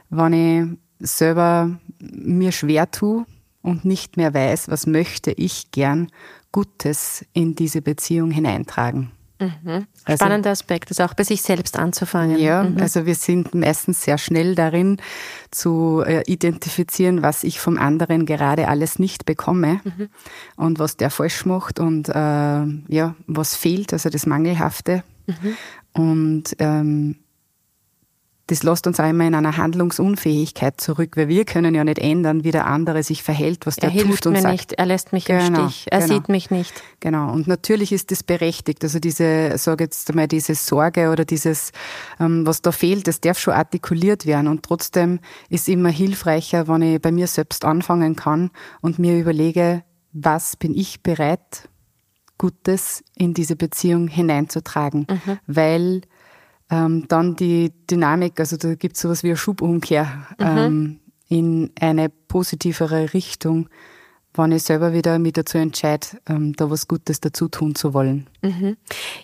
wenn 0.10 0.34
ich 0.34 1.08
selber 1.08 1.78
mir 2.00 2.51
schwer 2.51 2.92
tue 2.92 3.25
und 3.62 3.86
nicht 3.86 4.18
mehr 4.18 4.33
weiß, 4.33 4.69
was 4.69 4.88
möchte 4.88 5.31
ich 5.31 5.71
gern 5.71 6.07
Gutes 6.51 7.25
in 7.33 7.56
diese 7.56 7.81
Beziehung 7.81 8.31
hineintragen. 8.31 9.12
Mhm. 9.39 9.88
Also 10.06 10.24
Spannender 10.24 10.51
also, 10.51 10.62
Aspekt, 10.62 10.89
also 10.89 11.03
auch 11.03 11.13
bei 11.13 11.24
sich 11.24 11.42
selbst 11.42 11.77
anzufangen. 11.77 12.39
Ja, 12.39 12.63
mhm. 12.63 12.77
also 12.80 13.06
wir 13.06 13.15
sind 13.15 13.53
meistens 13.53 14.03
sehr 14.03 14.18
schnell 14.18 14.56
darin 14.56 14.97
zu 15.51 16.03
äh, 16.06 16.24
identifizieren, 16.25 17.21
was 17.21 17.44
ich 17.44 17.59
vom 17.59 17.77
anderen 17.77 18.25
gerade 18.25 18.69
alles 18.69 18.98
nicht 18.98 19.25
bekomme 19.25 19.81
mhm. 19.83 20.09
und 20.56 20.80
was 20.80 20.95
der 20.95 21.09
falsch 21.09 21.45
macht 21.45 21.80
und 21.80 22.07
äh, 22.07 22.13
ja, 22.13 23.15
was 23.27 23.56
fehlt, 23.56 23.91
also 23.91 24.09
das 24.09 24.25
Mangelhafte. 24.25 25.03
Mhm. 25.27 25.57
Und 25.91 26.56
ähm, 26.59 27.15
das 28.47 28.62
lässt 28.62 28.86
uns 28.86 29.00
auch 29.00 29.09
immer 29.09 29.25
in 29.25 29.33
einer 29.33 29.57
Handlungsunfähigkeit 29.57 30.80
zurück, 30.80 31.18
weil 31.18 31.27
wir 31.27 31.45
können 31.45 31.74
ja 31.74 31.83
nicht 31.83 31.97
ändern, 31.97 32.44
wie 32.44 32.51
der 32.51 32.68
andere 32.68 33.01
sich 33.01 33.24
verhält, 33.24 33.65
was 33.65 33.77
der 33.77 33.92
er 33.92 34.03
tut 34.03 34.25
und 34.27 34.33
mir 34.33 34.42
sagt. 34.42 34.53
Nicht, 34.53 34.74
er 34.74 34.86
lässt 34.86 35.13
mich 35.13 35.25
genau, 35.25 35.63
im 35.63 35.69
Stich, 35.69 35.88
er 35.89 36.01
genau. 36.01 36.13
sieht 36.13 36.30
mich 36.30 36.51
nicht. 36.51 36.74
Genau, 37.00 37.31
und 37.31 37.47
natürlich 37.47 37.92
ist 37.92 38.12
das 38.12 38.21
berechtigt. 38.21 38.83
Also 38.83 39.00
diese, 39.00 39.57
sage 39.57 39.86
jetzt 39.86 40.09
einmal, 40.12 40.27
diese 40.27 40.53
Sorge 40.53 41.09
oder 41.09 41.25
dieses, 41.25 41.71
ähm, 42.19 42.45
was 42.45 42.62
da 42.62 42.71
fehlt, 42.71 43.07
das 43.07 43.19
darf 43.19 43.39
schon 43.39 43.56
artikuliert 43.56 44.27
werden. 44.27 44.48
Und 44.48 44.62
trotzdem 44.63 45.19
ist 45.50 45.68
immer 45.68 45.89
hilfreicher, 45.89 46.68
wenn 46.68 46.83
ich 46.83 47.01
bei 47.01 47.12
mir 47.12 47.27
selbst 47.27 47.65
anfangen 47.65 48.15
kann 48.15 48.51
und 48.81 49.00
mir 49.00 49.19
überlege, 49.19 49.83
was 50.13 50.56
bin 50.56 50.75
ich 50.75 51.01
bereit, 51.01 51.68
Gutes 52.38 53.03
in 53.15 53.33
diese 53.33 53.56
Beziehung 53.56 54.07
hineinzutragen, 54.07 55.07
mhm. 55.09 55.39
weil 55.48 56.01
ähm, 56.69 57.07
dann 57.07 57.35
die 57.35 57.71
Dynamik, 57.89 58.39
also 58.39 58.57
da 58.57 58.75
gibt 58.75 58.95
es 58.95 59.01
sowas 59.01 59.23
wie 59.23 59.27
eine 59.27 59.38
Schubumkehr 59.38 60.27
mhm. 60.39 60.45
ähm, 60.45 61.00
in 61.27 61.71
eine 61.79 62.09
positivere 62.09 63.13
Richtung, 63.13 63.69
wenn 64.33 64.51
ich 64.51 64.63
selber 64.63 64.94
wieder 64.94 65.17
mich 65.19 65.33
dazu 65.33 65.57
entscheide, 65.57 66.07
ähm, 66.27 66.53
da 66.53 66.69
was 66.69 66.88
Gutes 66.88 67.21
dazu 67.21 67.47
tun 67.47 67.75
zu 67.75 67.93
wollen. 67.93 68.27
Mhm. 68.41 68.77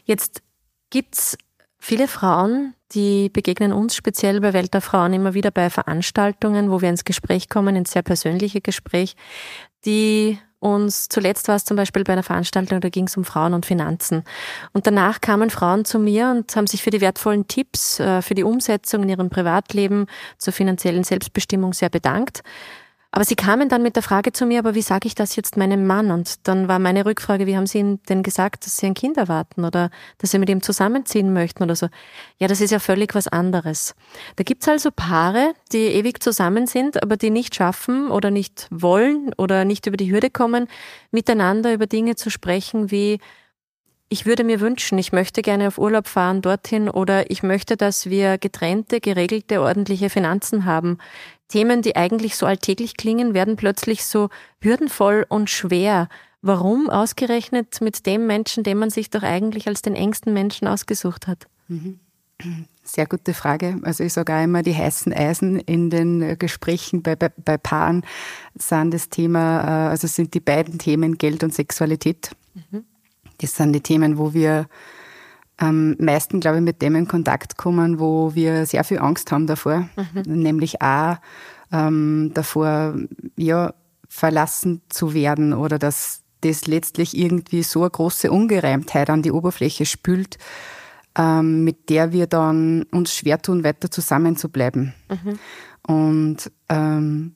Jetzt 0.06 0.42
gibt 0.90 1.16
es 1.16 1.38
viele 1.80 2.08
Frauen, 2.08 2.76
die 2.94 3.30
begegnen 3.30 3.74
uns 3.74 3.96
speziell 3.96 4.40
bei 4.42 4.54
Welt 4.54 4.74
der 4.74 4.82
Frauen 4.82 5.14
immer 5.14 5.34
wieder 5.34 5.52
bei 5.52 5.70
Veranstaltungen, 5.70 6.70
wo 6.70 6.82
wir 6.82 6.90
ins 6.90 7.06
Gespräch 7.06 7.50
kommen, 7.50 7.76
ins 7.76 7.92
sehr 7.92 8.04
persönliche 8.04 8.62
Gespräch, 8.62 9.16
die 9.86 10.38
uns 10.62 11.10
zuletzt 11.10 11.48
war 11.48 11.56
es 11.56 11.66
zum 11.66 11.76
Beispiel 11.76 12.04
bei 12.04 12.14
einer 12.14 12.22
Veranstaltung, 12.22 12.82
da 12.82 12.90
ging 12.90 13.08
es 13.08 13.18
um 13.18 13.26
Frauen 13.26 13.56
und 13.56 13.66
Finanzen. 13.66 14.24
Und 14.74 14.86
danach 14.86 15.20
kamen 15.20 15.50
Frauen 15.50 15.86
zu 15.86 15.98
mir 15.98 16.30
und 16.30 16.56
haben 16.56 16.68
sich 16.68 16.84
für 16.84 16.92
die 16.92 17.02
wertvollen 17.02 17.48
Tipps, 17.48 18.00
äh, 18.00 18.22
für 18.22 18.36
die 18.36 18.44
Umsetzung 18.44 19.02
in 19.04 19.10
ihrem 19.10 19.30
Privatleben 19.32 20.06
zur 20.38 20.54
finanziellen 20.54 21.04
Selbstbestimmung 21.04 21.74
sehr 21.74 21.90
bedankt. 21.90 22.44
Aber 23.14 23.26
sie 23.26 23.36
kamen 23.36 23.68
dann 23.68 23.84
mit 23.84 23.98
der 23.98 24.04
Frage 24.04 24.32
zu 24.32 24.46
mir, 24.46 24.60
aber 24.60 24.74
wie 24.74 24.82
sage 24.82 25.06
ich 25.06 25.16
das 25.16 25.36
jetzt 25.36 25.58
meinem 25.58 25.86
Mann? 25.86 26.12
Und 26.12 26.48
dann 26.48 26.70
war 26.70 26.80
meine 26.80 27.06
Rückfrage, 27.06 27.46
wie 27.46 27.58
haben 27.58 27.68
Sie 27.68 27.80
ihm 27.80 28.02
denn 28.08 28.24
gesagt, 28.24 28.66
dass 28.66 28.78
Sie 28.78 28.86
ein 28.86 28.94
Kind 28.94 29.18
erwarten 29.18 29.66
oder 29.66 29.90
dass 30.18 30.32
Sie 30.32 30.40
mit 30.40 30.50
ihm 30.50 30.62
zusammenziehen 30.62 31.34
möchten 31.34 31.62
oder 31.62 31.76
so? 31.76 31.88
Ja, 32.38 32.48
das 32.48 32.62
ist 32.62 32.72
ja 32.72 32.80
völlig 32.80 33.14
was 33.14 33.28
anderes. 33.28 33.96
Da 34.38 34.44
gibt's 34.44 34.70
also 34.70 34.92
Paare, 34.96 35.54
die 35.74 35.88
ewig 35.88 36.24
zusammen 36.24 36.68
sind, 36.68 37.04
aber 37.04 37.18
die 37.18 37.32
nicht 37.32 37.54
schaffen 37.54 38.10
oder 38.10 38.32
nicht 38.32 38.68
wollen 38.72 39.34
oder 39.38 39.66
nicht 39.66 39.88
über 39.88 39.98
die 39.98 40.10
Hürde 40.10 40.30
kommen, 40.30 40.70
miteinander 41.12 41.74
über 41.74 41.88
Dinge 41.88 42.16
zu 42.16 42.30
sprechen 42.30 42.92
wie 42.92 43.20
ich 44.14 44.26
würde 44.26 44.44
mir 44.44 44.60
wünschen, 44.60 44.98
ich 44.98 45.14
möchte 45.14 45.42
gerne 45.42 45.70
auf 45.70 45.78
Urlaub 45.78 46.06
fahren 46.06 46.42
dorthin 46.42 46.90
oder 46.90 47.32
ich 47.32 47.44
möchte, 47.44 47.78
dass 47.78 48.10
wir 48.10 48.38
getrennte, 48.38 49.00
geregelte, 49.00 49.62
ordentliche 49.62 50.10
Finanzen 50.10 50.66
haben. 50.66 50.98
Themen, 51.52 51.82
die 51.82 51.96
eigentlich 51.96 52.36
so 52.36 52.46
alltäglich 52.46 52.98
klingen, 52.98 53.34
werden 53.34 53.58
plötzlich 53.58 54.06
so 54.06 54.30
hürdenvoll 54.62 55.26
und 55.28 55.50
schwer. 55.50 56.08
Warum 56.42 56.90
ausgerechnet 56.90 57.82
mit 57.82 58.06
dem 58.06 58.26
Menschen, 58.26 58.64
den 58.64 58.80
man 58.80 58.90
sich 58.90 59.10
doch 59.10 59.22
eigentlich 59.22 59.68
als 59.68 59.82
den 59.82 59.96
engsten 59.96 60.34
Menschen 60.34 60.68
ausgesucht 60.68 61.28
hat? 61.28 61.48
Mhm. 61.68 62.00
Sehr 62.84 63.06
gute 63.06 63.36
Frage. 63.36 63.80
Also 63.84 64.04
ich 64.04 64.14
sage 64.14 64.34
auch 64.34 64.44
immer, 64.44 64.64
die 64.64 64.76
heißen 64.76 65.14
Eisen 65.14 65.60
in 65.60 65.92
den 65.92 66.40
Gesprächen 66.40 67.04
bei, 67.04 67.16
bei, 67.16 67.30
bei 67.30 67.58
Paaren 67.58 68.04
sind 68.56 68.94
das 68.94 69.10
Thema, 69.10 69.62
äh, 69.62 69.90
also 69.90 70.08
sind 70.08 70.34
die 70.34 70.40
beiden 70.40 70.80
Themen 70.80 71.20
Geld 71.20 71.44
und 71.44 71.54
Sexualität. 71.54 72.32
Mhm. 72.56 72.86
Das 73.40 73.56
sind 73.56 73.74
die 73.74 73.82
Themen, 73.82 74.18
wo 74.18 74.34
wir 74.34 74.68
am 75.62 75.96
meisten, 76.00 76.40
glaube 76.40 76.58
ich, 76.58 76.64
mit 76.64 76.82
dem 76.82 76.96
in 76.96 77.08
Kontakt 77.08 77.56
kommen, 77.56 78.00
wo 78.00 78.34
wir 78.34 78.66
sehr 78.66 78.84
viel 78.84 78.98
Angst 78.98 79.32
haben 79.32 79.46
davor. 79.46 79.88
Mhm. 79.96 80.42
Nämlich 80.42 80.82
auch 80.82 81.18
ähm, 81.72 82.32
davor, 82.34 82.96
ja, 83.38 83.74
verlassen 84.10 84.82
zu 84.90 85.14
werden 85.14 85.54
oder 85.54 85.78
dass 85.78 86.24
das 86.42 86.66
letztlich 86.66 87.16
irgendwie 87.16 87.62
so 87.62 87.82
eine 87.82 87.92
große 87.92 88.32
Ungereimtheit 88.32 89.10
an 89.12 89.22
die 89.22 89.32
Oberfläche 89.32 89.86
spült, 89.86 90.40
ähm, 91.16 91.64
mit 91.64 91.90
der 91.90 92.12
wir 92.12 92.26
dann 92.26 92.84
uns 92.92 93.16
schwer 93.16 93.40
tun, 93.40 93.64
weiter 93.64 93.92
zusammenzubleiben. 93.92 94.94
Mhm. 95.10 95.40
Und 95.94 96.52
ähm, 96.70 97.36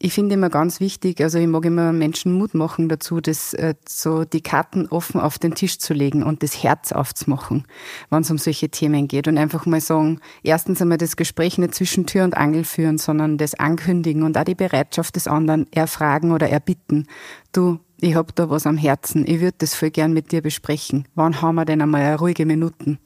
ich 0.00 0.12
finde 0.12 0.34
immer 0.34 0.48
ganz 0.48 0.78
wichtig, 0.78 1.20
also 1.20 1.38
ich 1.38 1.48
mag 1.48 1.64
immer 1.64 1.92
Menschen 1.92 2.32
Mut 2.32 2.54
machen 2.54 2.88
dazu, 2.88 3.20
das 3.20 3.52
äh, 3.54 3.74
so 3.88 4.24
die 4.24 4.42
Karten 4.42 4.86
offen 4.86 5.20
auf 5.20 5.40
den 5.40 5.56
Tisch 5.56 5.78
zu 5.78 5.92
legen 5.92 6.22
und 6.22 6.44
das 6.44 6.62
Herz 6.62 6.92
aufzumachen, 6.92 7.66
wenn 8.08 8.22
es 8.22 8.30
um 8.30 8.38
solche 8.38 8.68
Themen 8.68 9.08
geht 9.08 9.26
und 9.26 9.38
einfach 9.38 9.66
mal 9.66 9.80
sagen, 9.80 10.20
erstens 10.44 10.80
einmal 10.80 10.98
das 10.98 11.16
Gespräch 11.16 11.58
nicht 11.58 11.74
zwischen 11.74 12.06
Tür 12.06 12.22
und 12.22 12.36
Angel 12.36 12.62
führen, 12.62 12.98
sondern 12.98 13.38
das 13.38 13.54
ankündigen 13.54 14.22
und 14.22 14.38
auch 14.38 14.44
die 14.44 14.54
Bereitschaft 14.54 15.16
des 15.16 15.26
anderen 15.26 15.66
erfragen 15.72 16.30
oder 16.30 16.48
erbitten. 16.48 17.08
Du, 17.50 17.80
ich 18.00 18.14
hab 18.14 18.34
da 18.36 18.48
was 18.48 18.66
am 18.66 18.76
Herzen, 18.76 19.24
ich 19.26 19.40
würde 19.40 19.56
das 19.58 19.74
voll 19.74 19.90
gern 19.90 20.12
mit 20.12 20.30
dir 20.30 20.40
besprechen. 20.40 21.06
Wann 21.14 21.42
haben 21.42 21.56
wir 21.56 21.64
denn 21.64 21.82
einmal 21.82 22.14
ruhige 22.14 22.46
Minuten? 22.46 22.98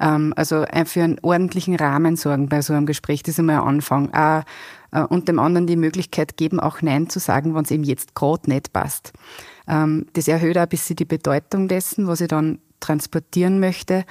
Ähm, 0.00 0.34
also 0.36 0.64
für 0.84 1.02
einen 1.02 1.18
ordentlichen 1.22 1.76
Rahmen 1.76 2.16
sorgen 2.16 2.48
bei 2.48 2.60
so 2.60 2.74
einem 2.74 2.86
Gespräch, 2.86 3.22
das 3.22 3.34
ist 3.34 3.38
einmal 3.38 3.60
ein 3.60 3.68
Anfang. 3.68 4.10
Äh, 4.10 4.42
und 5.08 5.28
dem 5.28 5.40
anderen 5.40 5.66
die 5.66 5.76
Möglichkeit 5.76 6.36
geben, 6.36 6.60
auch 6.60 6.80
Nein 6.80 7.08
zu 7.08 7.18
sagen, 7.18 7.54
wenn 7.54 7.64
es 7.64 7.70
ihm 7.72 7.82
jetzt 7.82 8.14
gerade 8.14 8.48
nicht 8.48 8.72
passt. 8.72 9.12
Ähm, 9.66 10.06
das 10.12 10.28
erhöht 10.28 10.56
auch 10.56 10.62
ein 10.62 10.68
bisschen 10.68 10.96
die 10.96 11.04
Bedeutung 11.04 11.66
dessen, 11.66 12.06
was 12.06 12.20
ich 12.20 12.28
dann 12.28 12.60
transportieren 12.80 13.58
möchte. 13.58 14.04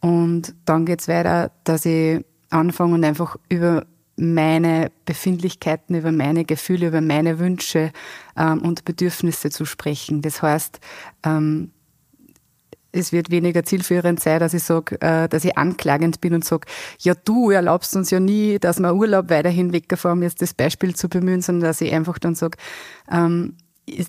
Und 0.00 0.54
dann 0.64 0.86
geht 0.86 1.00
es 1.00 1.08
weiter, 1.08 1.50
dass 1.64 1.86
ich 1.86 2.24
anfange 2.50 2.94
und 2.94 3.04
einfach 3.04 3.36
über 3.48 3.84
meine 4.18 4.90
Befindlichkeiten, 5.04 5.94
über 5.94 6.12
meine 6.12 6.44
Gefühle, 6.44 6.88
über 6.88 7.00
meine 7.00 7.38
Wünsche 7.38 7.92
ähm, 8.36 8.62
und 8.62 8.84
Bedürfnisse 8.84 9.50
zu 9.50 9.64
sprechen. 9.64 10.22
Das 10.22 10.42
heißt, 10.42 10.80
ähm, 11.24 11.70
es 12.90 13.12
wird 13.12 13.30
weniger 13.30 13.64
zielführend 13.64 14.20
sein, 14.20 14.40
dass 14.40 14.54
ich 14.54 14.62
sage, 14.62 15.00
äh, 15.00 15.28
dass 15.28 15.44
ich 15.44 15.56
anklagend 15.56 16.20
bin 16.20 16.34
und 16.34 16.44
sage, 16.44 16.66
ja, 16.98 17.14
du 17.14 17.50
erlaubst 17.50 17.94
uns 17.96 18.10
ja 18.10 18.20
nie, 18.20 18.58
dass 18.58 18.80
wir 18.80 18.94
Urlaub 18.94 19.30
weiterhin 19.30 19.72
wegfahren, 19.72 20.22
jetzt 20.22 20.42
das 20.42 20.54
Beispiel 20.54 20.94
zu 20.94 21.08
bemühen, 21.08 21.42
sondern 21.42 21.68
dass 21.68 21.80
ich 21.80 21.92
einfach 21.92 22.18
dann 22.18 22.34
sage, 22.34 22.58
ähm, 23.10 23.56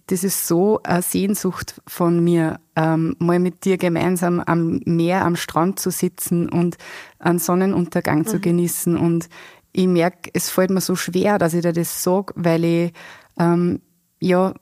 das 0.08 0.24
ist 0.24 0.48
so 0.48 0.82
eine 0.84 1.02
Sehnsucht 1.02 1.82
von 1.88 2.22
mir, 2.24 2.60
ähm, 2.76 3.16
mal 3.20 3.40
mit 3.40 3.64
dir 3.66 3.78
gemeinsam 3.78 4.42
am 4.42 4.82
Meer, 4.86 5.24
am 5.24 5.36
Strand 5.36 5.80
zu 5.80 5.90
sitzen 5.90 6.50
und 6.50 6.78
einen 7.18 7.40
Sonnenuntergang 7.40 8.20
mhm. 8.20 8.26
zu 8.26 8.40
genießen. 8.40 8.98
Und 8.98 9.30
ich 9.72 9.88
merke, 9.88 10.30
es 10.34 10.50
fällt 10.50 10.72
mir 10.72 10.82
so 10.82 10.96
schwer, 10.96 11.38
dass 11.38 11.54
ich 11.54 11.62
dir 11.62 11.74
das 11.74 12.04
sage, 12.04 12.34
weil 12.36 12.64
ich 12.64 12.94
ähm, 13.38 13.82
ja 14.20 14.54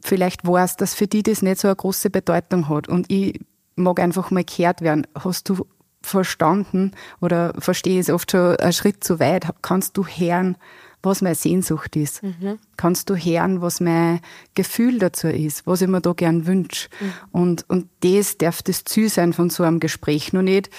vielleicht 0.00 0.46
weiß, 0.46 0.76
dass 0.76 0.94
für 0.94 1.06
die 1.06 1.22
das 1.22 1.42
nicht 1.42 1.60
so 1.60 1.68
eine 1.68 1.76
große 1.76 2.10
Bedeutung 2.10 2.68
hat. 2.68 2.88
Und 2.88 3.10
ich 3.10 3.40
mag 3.76 4.00
einfach 4.00 4.30
mal 4.30 4.44
gehört 4.44 4.80
werden. 4.80 5.06
Hast 5.14 5.48
du 5.48 5.66
verstanden 6.02 6.92
oder 7.20 7.54
verstehe 7.58 8.00
es 8.00 8.10
oft 8.10 8.30
schon 8.30 8.56
einen 8.56 8.72
Schritt 8.72 9.04
zu 9.04 9.20
weit? 9.20 9.46
Kannst 9.62 9.96
du 9.96 10.04
hören, 10.04 10.56
was 11.02 11.22
meine 11.22 11.34
Sehnsucht 11.34 11.96
ist? 11.96 12.22
Mhm. 12.22 12.58
Kannst 12.76 13.10
du 13.10 13.16
hören, 13.16 13.60
was 13.60 13.80
mein 13.80 14.20
Gefühl 14.54 14.98
dazu 14.98 15.28
ist, 15.28 15.66
was 15.66 15.82
ich 15.82 15.88
mir 15.88 16.00
da 16.00 16.12
gern 16.12 16.46
wünsche? 16.46 16.88
Mhm. 17.00 17.12
Und, 17.32 17.64
und 17.68 17.88
das 18.00 18.38
darf 18.38 18.62
das 18.62 18.84
Ziel 18.84 19.08
sein 19.08 19.32
von 19.32 19.50
so 19.50 19.62
einem 19.62 19.80
Gespräch. 19.80 20.32
Nur 20.32 20.42
nicht, 20.42 20.70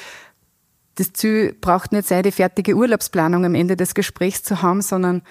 das 1.00 1.14
Ziel 1.14 1.56
braucht 1.60 1.94
nicht 1.94 2.08
sein, 2.08 2.24
die 2.24 2.32
fertige 2.32 2.76
Urlaubsplanung 2.76 3.46
am 3.46 3.56
Ende 3.56 3.78
des 3.78 3.94
Gesprächs 3.94 4.44
zu 4.44 4.62
haben, 4.62 4.82
sondern 4.82 5.22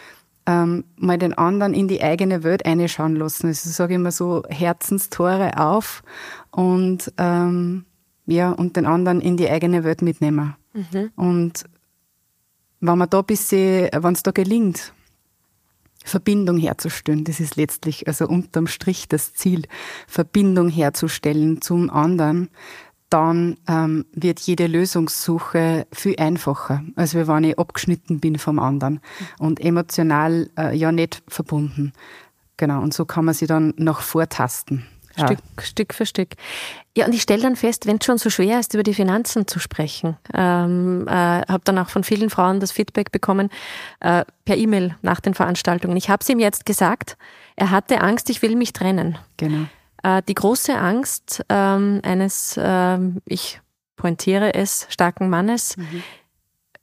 ähm, 0.46 0.84
mal 0.96 1.18
den 1.18 1.34
anderen 1.34 1.74
in 1.74 1.88
die 1.88 2.02
eigene 2.02 2.42
Welt 2.42 2.64
einschauen 2.64 3.16
lassen. 3.16 3.48
Also 3.48 3.68
sage 3.68 3.92
ich 3.92 3.96
immer 4.00 4.10
so, 4.10 4.42
Herzenstore 4.48 5.58
auf 5.58 6.02
und 6.50 7.12
ähm, 7.18 7.84
ja, 8.24 8.50
und 8.50 8.76
den 8.76 8.86
anderen 8.86 9.20
in 9.20 9.36
die 9.36 9.50
eigene 9.50 9.84
Welt 9.84 10.00
mitnehmen. 10.00 10.56
Mhm. 10.72 11.10
Und 11.16 11.64
wenn 12.80 12.98
man 12.98 13.10
da 13.10 13.20
bisschen, 13.20 13.88
wenn 13.92 14.14
es 14.14 14.22
da 14.22 14.30
gelingt, 14.30 14.94
Verbindung 16.02 16.56
herzustellen, 16.56 17.24
das 17.24 17.40
ist 17.40 17.56
letztlich 17.56 18.06
also 18.06 18.26
unterm 18.26 18.68
Strich 18.68 19.08
das 19.08 19.34
Ziel, 19.34 19.64
Verbindung 20.06 20.70
herzustellen 20.70 21.60
zum 21.60 21.90
anderen, 21.90 22.48
dann 23.10 23.56
ähm, 23.68 24.06
wird 24.12 24.40
jede 24.40 24.66
Lösungssuche 24.66 25.86
viel 25.92 26.16
einfacher, 26.18 26.82
als 26.96 27.14
wenn 27.14 27.44
ich 27.44 27.58
abgeschnitten 27.58 28.20
bin 28.20 28.38
vom 28.38 28.58
anderen 28.58 29.00
und 29.38 29.60
emotional 29.60 30.50
äh, 30.58 30.76
ja 30.76 30.92
nicht 30.92 31.22
verbunden. 31.28 31.92
Genau, 32.56 32.82
und 32.82 32.92
so 32.92 33.04
kann 33.04 33.24
man 33.24 33.34
sie 33.34 33.46
dann 33.46 33.72
noch 33.76 34.00
vortasten. 34.00 34.84
Stück, 35.14 35.38
ja. 35.56 35.62
Stück 35.62 35.94
für 35.94 36.06
Stück. 36.06 36.34
Ja, 36.96 37.06
und 37.06 37.14
ich 37.14 37.22
stelle 37.22 37.42
dann 37.42 37.56
fest, 37.56 37.86
wenn 37.86 37.96
es 37.98 38.04
schon 38.04 38.18
so 38.18 38.30
schwer 38.30 38.60
ist, 38.60 38.74
über 38.74 38.82
die 38.82 38.94
Finanzen 38.94 39.46
zu 39.46 39.58
sprechen, 39.58 40.16
ähm, 40.32 41.06
äh, 41.08 41.10
habe 41.10 41.60
dann 41.64 41.78
auch 41.78 41.88
von 41.88 42.04
vielen 42.04 42.30
Frauen 42.30 42.60
das 42.60 42.72
Feedback 42.72 43.10
bekommen 43.10 43.50
äh, 44.00 44.24
per 44.44 44.56
E-Mail 44.56 44.96
nach 45.02 45.20
den 45.20 45.34
Veranstaltungen. 45.34 45.96
Ich 45.96 46.08
habe 46.10 46.22
es 46.22 46.28
ihm 46.28 46.38
jetzt 46.38 46.66
gesagt, 46.66 47.16
er 47.56 47.70
hatte 47.70 48.00
Angst, 48.00 48.30
ich 48.30 48.42
will 48.42 48.54
mich 48.56 48.72
trennen. 48.72 49.18
Genau. 49.36 49.66
Äh, 50.02 50.22
die 50.28 50.34
große 50.34 50.76
Angst 50.76 51.44
ähm, 51.48 52.00
eines, 52.02 52.58
ähm, 52.62 53.20
ich 53.24 53.60
pointiere 53.96 54.54
es, 54.54 54.86
starken 54.90 55.28
Mannes, 55.28 55.76
mhm. 55.76 56.02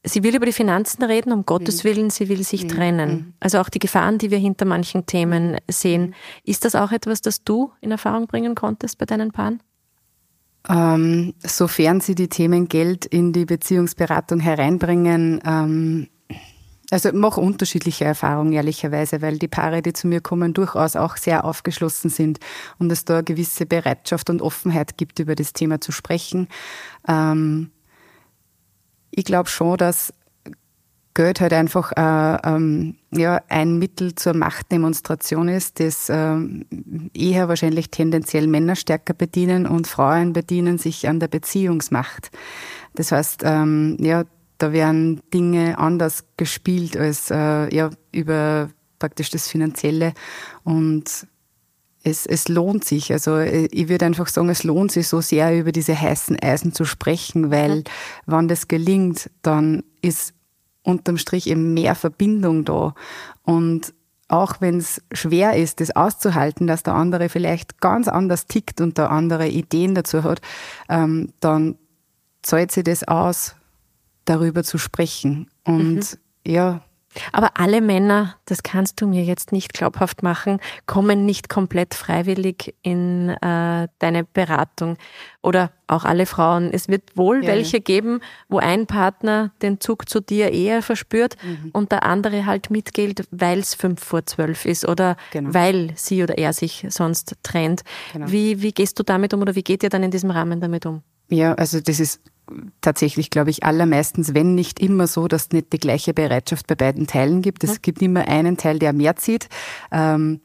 Sie 0.08 0.22
will 0.22 0.36
über 0.36 0.46
die 0.46 0.54
Finanzen 0.54 1.04
reden, 1.04 1.34
um 1.34 1.46
Gottes 1.46 1.84
mhm. 1.84 1.90
Willen, 1.90 2.10
sie 2.12 2.30
will 2.30 2.44
sich 2.44 2.64
mhm. 2.64 2.70
trennen. 2.70 3.10
Mhm. 3.10 3.34
Also 3.40 3.60
auch 3.60 3.70
die 3.70 3.80
Gefahren, 3.80 4.20
die 4.20 4.30
wir 4.30 4.38
hinter 4.38 4.66
manchen 4.66 5.08
Themen 5.08 5.58
sehen. 5.68 6.14
Ist 6.44 6.64
das 6.64 6.76
auch 6.76 6.92
etwas, 6.92 7.22
das 7.22 7.44
du 7.44 7.72
in 7.82 7.92
Erfahrung 7.92 8.28
bringen 8.28 8.54
konntest 8.54 9.00
bei 9.00 9.06
deinen 9.06 9.32
Paaren? 9.32 9.62
Ähm, 10.70 11.34
sofern 11.40 12.02
sie 12.02 12.16
die 12.16 12.28
Themen 12.28 12.68
Geld 12.68 13.06
in 13.06 13.34
die 13.34 13.46
Beziehungsberatung 13.46 14.40
hereinbringen, 14.40 15.42
ähm, 15.46 16.08
also 16.92 17.10
ich 17.10 17.16
mache 17.16 17.42
unterschiedliche 17.42 18.06
Erfahrungen, 18.06 18.54
ehrlicherweise, 18.54 19.22
weil 19.22 19.40
die 19.40 19.48
Paare, 19.48 19.82
die 19.82 19.94
zu 19.94 20.08
mir 20.08 20.22
kommen, 20.22 20.54
durchaus 20.54 20.96
auch 20.96 21.18
sehr 21.18 21.46
aufgeschlossen 21.46 22.10
sind 22.10 22.40
und 22.78 22.92
es 22.92 23.06
da 23.06 23.16
eine 23.16 23.24
gewisse 23.24 23.66
Bereitschaft 23.66 24.30
und 24.30 24.42
Offenheit 24.42 24.98
gibt, 24.98 25.20
über 25.20 25.36
das 25.36 25.54
Thema 25.54 25.82
zu 25.82 25.92
sprechen. 25.92 26.48
Ähm, 27.08 27.72
ich 29.12 29.26
glaube 29.26 29.50
schon, 29.50 29.78
dass 29.78 30.14
Geld 31.16 31.40
halt 31.40 31.54
einfach 31.54 31.94
äh, 31.94 32.38
ähm, 32.48 32.98
ja, 33.12 33.42
ein 33.48 33.80
Mittel 33.80 34.16
zur 34.16 34.34
Machtdemonstration 34.34 35.48
ist, 35.48 35.80
das 35.80 36.10
äh, 36.10 36.38
eher 37.14 37.48
wahrscheinlich 37.48 37.90
tendenziell 37.90 38.48
Männer 38.48 38.76
stärker 38.76 39.14
bedienen 39.14 39.66
und 39.66 39.88
Frauen 39.88 40.34
bedienen 40.34 40.78
sich 40.78 41.08
an 41.08 41.22
der 41.22 41.30
Beziehungsmacht. 41.30 42.32
Das 42.96 43.14
heißt, 43.14 43.44
ähm, 43.46 43.96
ja, 44.02 44.26
da 44.58 44.72
werden 44.72 45.22
Dinge 45.34 45.78
anders 45.78 46.26
gespielt 46.38 46.98
als 46.98 47.32
äh, 47.32 47.74
ja, 47.76 47.90
über 48.12 48.70
praktisch 49.00 49.30
das 49.30 49.48
Finanzielle 49.48 50.14
und 50.64 51.28
es, 52.06 52.26
es 52.28 52.48
lohnt 52.48 52.86
sich. 52.86 53.12
Also 53.12 53.38
äh, 53.38 53.66
ich 53.72 53.90
würde 53.90 54.06
einfach 54.06 54.28
sagen, 54.28 54.50
es 54.50 54.64
lohnt 54.64 54.92
sich 54.92 55.08
so 55.08 55.22
sehr 55.22 55.58
über 55.58 55.72
diese 55.72 56.00
heißen 56.00 56.40
Eisen 56.40 56.72
zu 56.72 56.86
sprechen, 56.86 57.52
weil 57.52 57.78
mhm. 57.78 57.84
wenn 58.28 58.48
das 58.48 58.68
gelingt, 58.68 59.30
dann 59.42 59.84
ist 60.02 60.34
unterm 60.84 61.18
Strich 61.18 61.48
eben 61.48 61.74
mehr 61.74 61.96
Verbindung 61.96 62.64
da. 62.64 62.94
Und 63.42 63.94
auch 64.28 64.62
wenn 64.62 64.78
es 64.78 65.02
schwer 65.12 65.56
ist, 65.56 65.82
das 65.82 65.96
auszuhalten, 65.96 66.68
dass 66.68 66.84
der 66.84 66.94
andere 66.94 67.30
vielleicht 67.30 67.82
ganz 67.82 68.08
anders 68.08 68.46
tickt 68.46 68.82
und 68.82 68.98
der 68.98 69.12
andere 69.12 69.48
Ideen 69.48 69.96
dazu 69.96 70.24
hat, 70.24 70.42
ähm, 70.90 71.34
dann 71.40 71.76
zahlt 72.44 72.72
sich 72.72 72.84
das 72.84 73.04
aus, 73.04 73.56
darüber 74.26 74.64
zu 74.64 74.78
sprechen. 74.78 75.50
Und 75.64 75.96
mhm. 75.96 76.04
ja. 76.46 76.82
Aber 77.32 77.52
alle 77.56 77.82
Männer, 77.82 78.36
das 78.46 78.64
kannst 78.64 79.02
du 79.02 79.08
mir 79.08 79.24
jetzt 79.24 79.52
nicht 79.52 79.74
glaubhaft 79.74 80.24
machen, 80.24 80.60
kommen 80.86 81.26
nicht 81.26 81.50
komplett 81.50 81.94
freiwillig 81.94 82.76
in 82.82 83.30
äh, 83.30 83.88
deine 84.00 84.24
Beratung. 84.26 84.98
Oder 85.42 85.72
auch 85.88 86.04
alle 86.04 86.26
Frauen. 86.26 86.72
Es 86.74 86.90
wird 86.90 87.16
wohl 87.16 87.44
ja. 87.44 87.52
welche 87.52 87.80
geben, 87.80 88.20
wo 88.50 88.58
ein 88.58 88.88
Partner 88.88 89.52
den 89.62 89.80
Zug 89.80 90.10
zu 90.10 90.20
dir 90.20 90.52
eher 90.52 90.82
verspürt 90.82 91.38
mhm. 91.44 91.70
und 91.74 91.92
der 91.92 92.04
andere 92.04 92.46
halt 92.46 92.70
mitgeht, 92.70 93.26
weil 93.32 93.60
es 93.60 93.76
fünf 93.76 94.04
vor 94.04 94.26
zwölf 94.26 94.66
ist 94.66 94.88
oder 94.88 95.16
genau. 95.32 95.54
weil 95.54 95.92
sie 95.96 96.24
oder 96.24 96.38
er 96.38 96.54
sich 96.54 96.86
sonst 96.90 97.36
trennt. 97.44 97.84
Genau. 98.14 98.32
Wie, 98.32 98.62
wie 98.62 98.72
gehst 98.72 98.98
du 99.00 99.04
damit 99.04 99.34
um 99.34 99.42
oder 99.42 99.56
wie 99.56 99.64
geht 99.64 99.84
ihr 99.84 99.90
dann 99.90 100.04
in 100.04 100.12
diesem 100.12 100.32
Rahmen 100.32 100.60
damit 100.60 100.86
um? 100.86 101.02
Ja, 101.30 101.54
also 101.54 101.80
das 101.80 102.00
ist 102.00 102.22
tatsächlich, 102.82 103.30
glaube 103.30 103.50
ich, 103.50 103.64
allermeistens, 103.64 104.34
wenn 104.34 104.56
nicht 104.56 104.80
immer 104.80 105.08
so, 105.08 105.28
dass 105.28 105.44
es 105.44 105.52
nicht 105.52 105.74
die 105.74 105.80
gleiche 105.80 106.14
Bereitschaft 106.14 106.68
bei 106.68 106.76
beiden 106.76 107.08
Teilen 107.08 107.42
gibt. 107.42 107.64
Es 107.64 107.82
gibt 107.82 108.02
immer 108.02 108.28
einen 108.28 108.58
Teil, 108.58 108.80
der 108.80 108.94
mehr 108.94 109.16
zieht. 109.16 109.50
Ähm, 109.92 110.42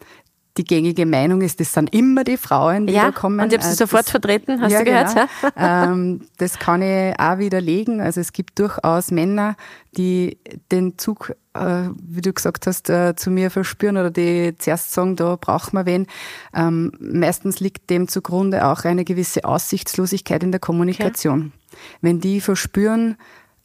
die 0.57 0.65
gängige 0.65 1.07
Meinung 1.07 1.43
ist, 1.43 1.61
das 1.61 1.73
sind 1.73 1.95
immer 1.95 2.25
die 2.25 2.37
Frauen, 2.37 2.87
die 2.87 2.95
ja, 2.95 3.07
da 3.07 3.13
kommen. 3.13 3.41
Und 3.41 3.53
ich 3.53 3.59
habe 3.59 3.65
sie 3.65 3.73
Äh, 3.73 3.77
sofort 3.77 4.05
das, 4.05 4.11
vertreten, 4.11 4.61
hast 4.61 4.73
ja, 4.73 4.81
du 4.81 4.85
gehört? 4.85 5.15
Genau. 5.15 5.27
Ja? 5.57 5.85
ähm, 5.93 6.23
das 6.39 6.59
kann 6.59 6.83
ich 6.83 7.19
auch 7.19 7.39
widerlegen. 7.39 8.01
Also 8.01 8.21
es 8.21 8.33
gibt 8.33 8.59
durchaus 8.59 9.11
Männer, 9.11 9.57
die 9.97 10.39
den 10.73 10.99
Zug, 10.99 11.35
äh, 11.55 11.89
wie 12.03 12.21
du 12.21 12.33
gesagt 12.33 12.67
hast, 12.67 12.91
äh, 12.91 13.15
zu 13.15 13.31
mir 13.31 13.51
verspüren 13.51 13.97
oder 13.97 14.11
die 14.11 14.55
zuerst 14.59 14.93
sagen, 14.93 15.17
da 15.17 15.37
braucht 15.37 15.73
man 15.73 15.87
wen. 15.87 16.07
Ähm, 16.55 16.93
meistens 16.99 17.61
liegt 17.61 17.89
dem 17.89 18.09
zugrunde 18.09 18.67
auch 18.67 18.85
eine 18.85 19.05
gewisse 19.05 19.45
Aussichtslosigkeit 19.45 20.43
in 20.43 20.51
der 20.51 20.61
Kommunikation. 20.61 21.41
Okay. 21.41 21.60
Wenn 22.01 22.21
die 22.21 22.41
verspüren, 22.41 23.17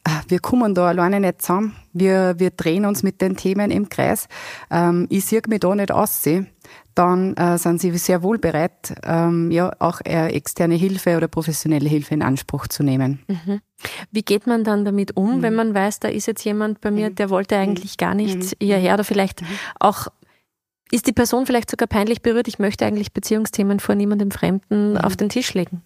ah, 0.04 0.20
wir 0.28 0.40
kommen 0.40 0.74
da 0.74 0.88
alleine 0.88 1.20
nicht 1.20 1.42
zusammen. 1.42 1.76
Wir, 1.92 2.34
wir 2.38 2.50
drehen 2.50 2.84
uns 2.84 3.02
mit 3.02 3.20
den 3.20 3.36
Themen 3.36 3.70
im 3.70 3.88
Kreis. 3.88 4.28
Ähm, 4.70 5.06
ich 5.10 5.24
sehe 5.24 5.42
mich 5.48 5.60
da 5.60 5.74
nicht 5.74 5.92
aussehen 5.92 6.48
dann 6.96 7.34
äh, 7.34 7.58
sind 7.58 7.80
sie 7.80 7.96
sehr 7.98 8.22
wohl 8.22 8.38
bereit, 8.38 8.94
ähm, 9.04 9.50
ja 9.50 9.70
auch 9.78 10.00
äh, 10.04 10.28
externe 10.28 10.74
Hilfe 10.74 11.16
oder 11.16 11.28
professionelle 11.28 11.88
Hilfe 11.88 12.14
in 12.14 12.22
Anspruch 12.22 12.66
zu 12.68 12.82
nehmen. 12.82 13.20
Mhm. 13.28 13.60
Wie 14.10 14.22
geht 14.22 14.46
man 14.46 14.64
dann 14.64 14.84
damit 14.84 15.16
um, 15.16 15.36
mhm. 15.38 15.42
wenn 15.42 15.54
man 15.54 15.74
weiß, 15.74 16.00
da 16.00 16.08
ist 16.08 16.26
jetzt 16.26 16.44
jemand 16.44 16.80
bei 16.80 16.90
mir, 16.90 17.10
mhm. 17.10 17.14
der 17.14 17.30
wollte 17.30 17.56
eigentlich 17.56 17.98
gar 17.98 18.14
nicht 18.14 18.38
mhm. 18.38 18.50
hierher 18.60 18.94
oder 18.94 19.04
vielleicht 19.04 19.42
mhm. 19.42 19.46
auch 19.78 20.08
ist 20.92 21.08
die 21.08 21.12
Person 21.12 21.46
vielleicht 21.46 21.68
sogar 21.68 21.88
peinlich 21.88 22.22
berührt? 22.22 22.46
Ich 22.46 22.60
möchte 22.60 22.86
eigentlich 22.86 23.12
Beziehungsthemen 23.12 23.80
vor 23.80 23.96
niemandem 23.96 24.30
Fremden 24.30 24.92
mhm. 24.92 24.98
auf 24.98 25.16
den 25.16 25.28
Tisch 25.28 25.52
legen. 25.52 25.82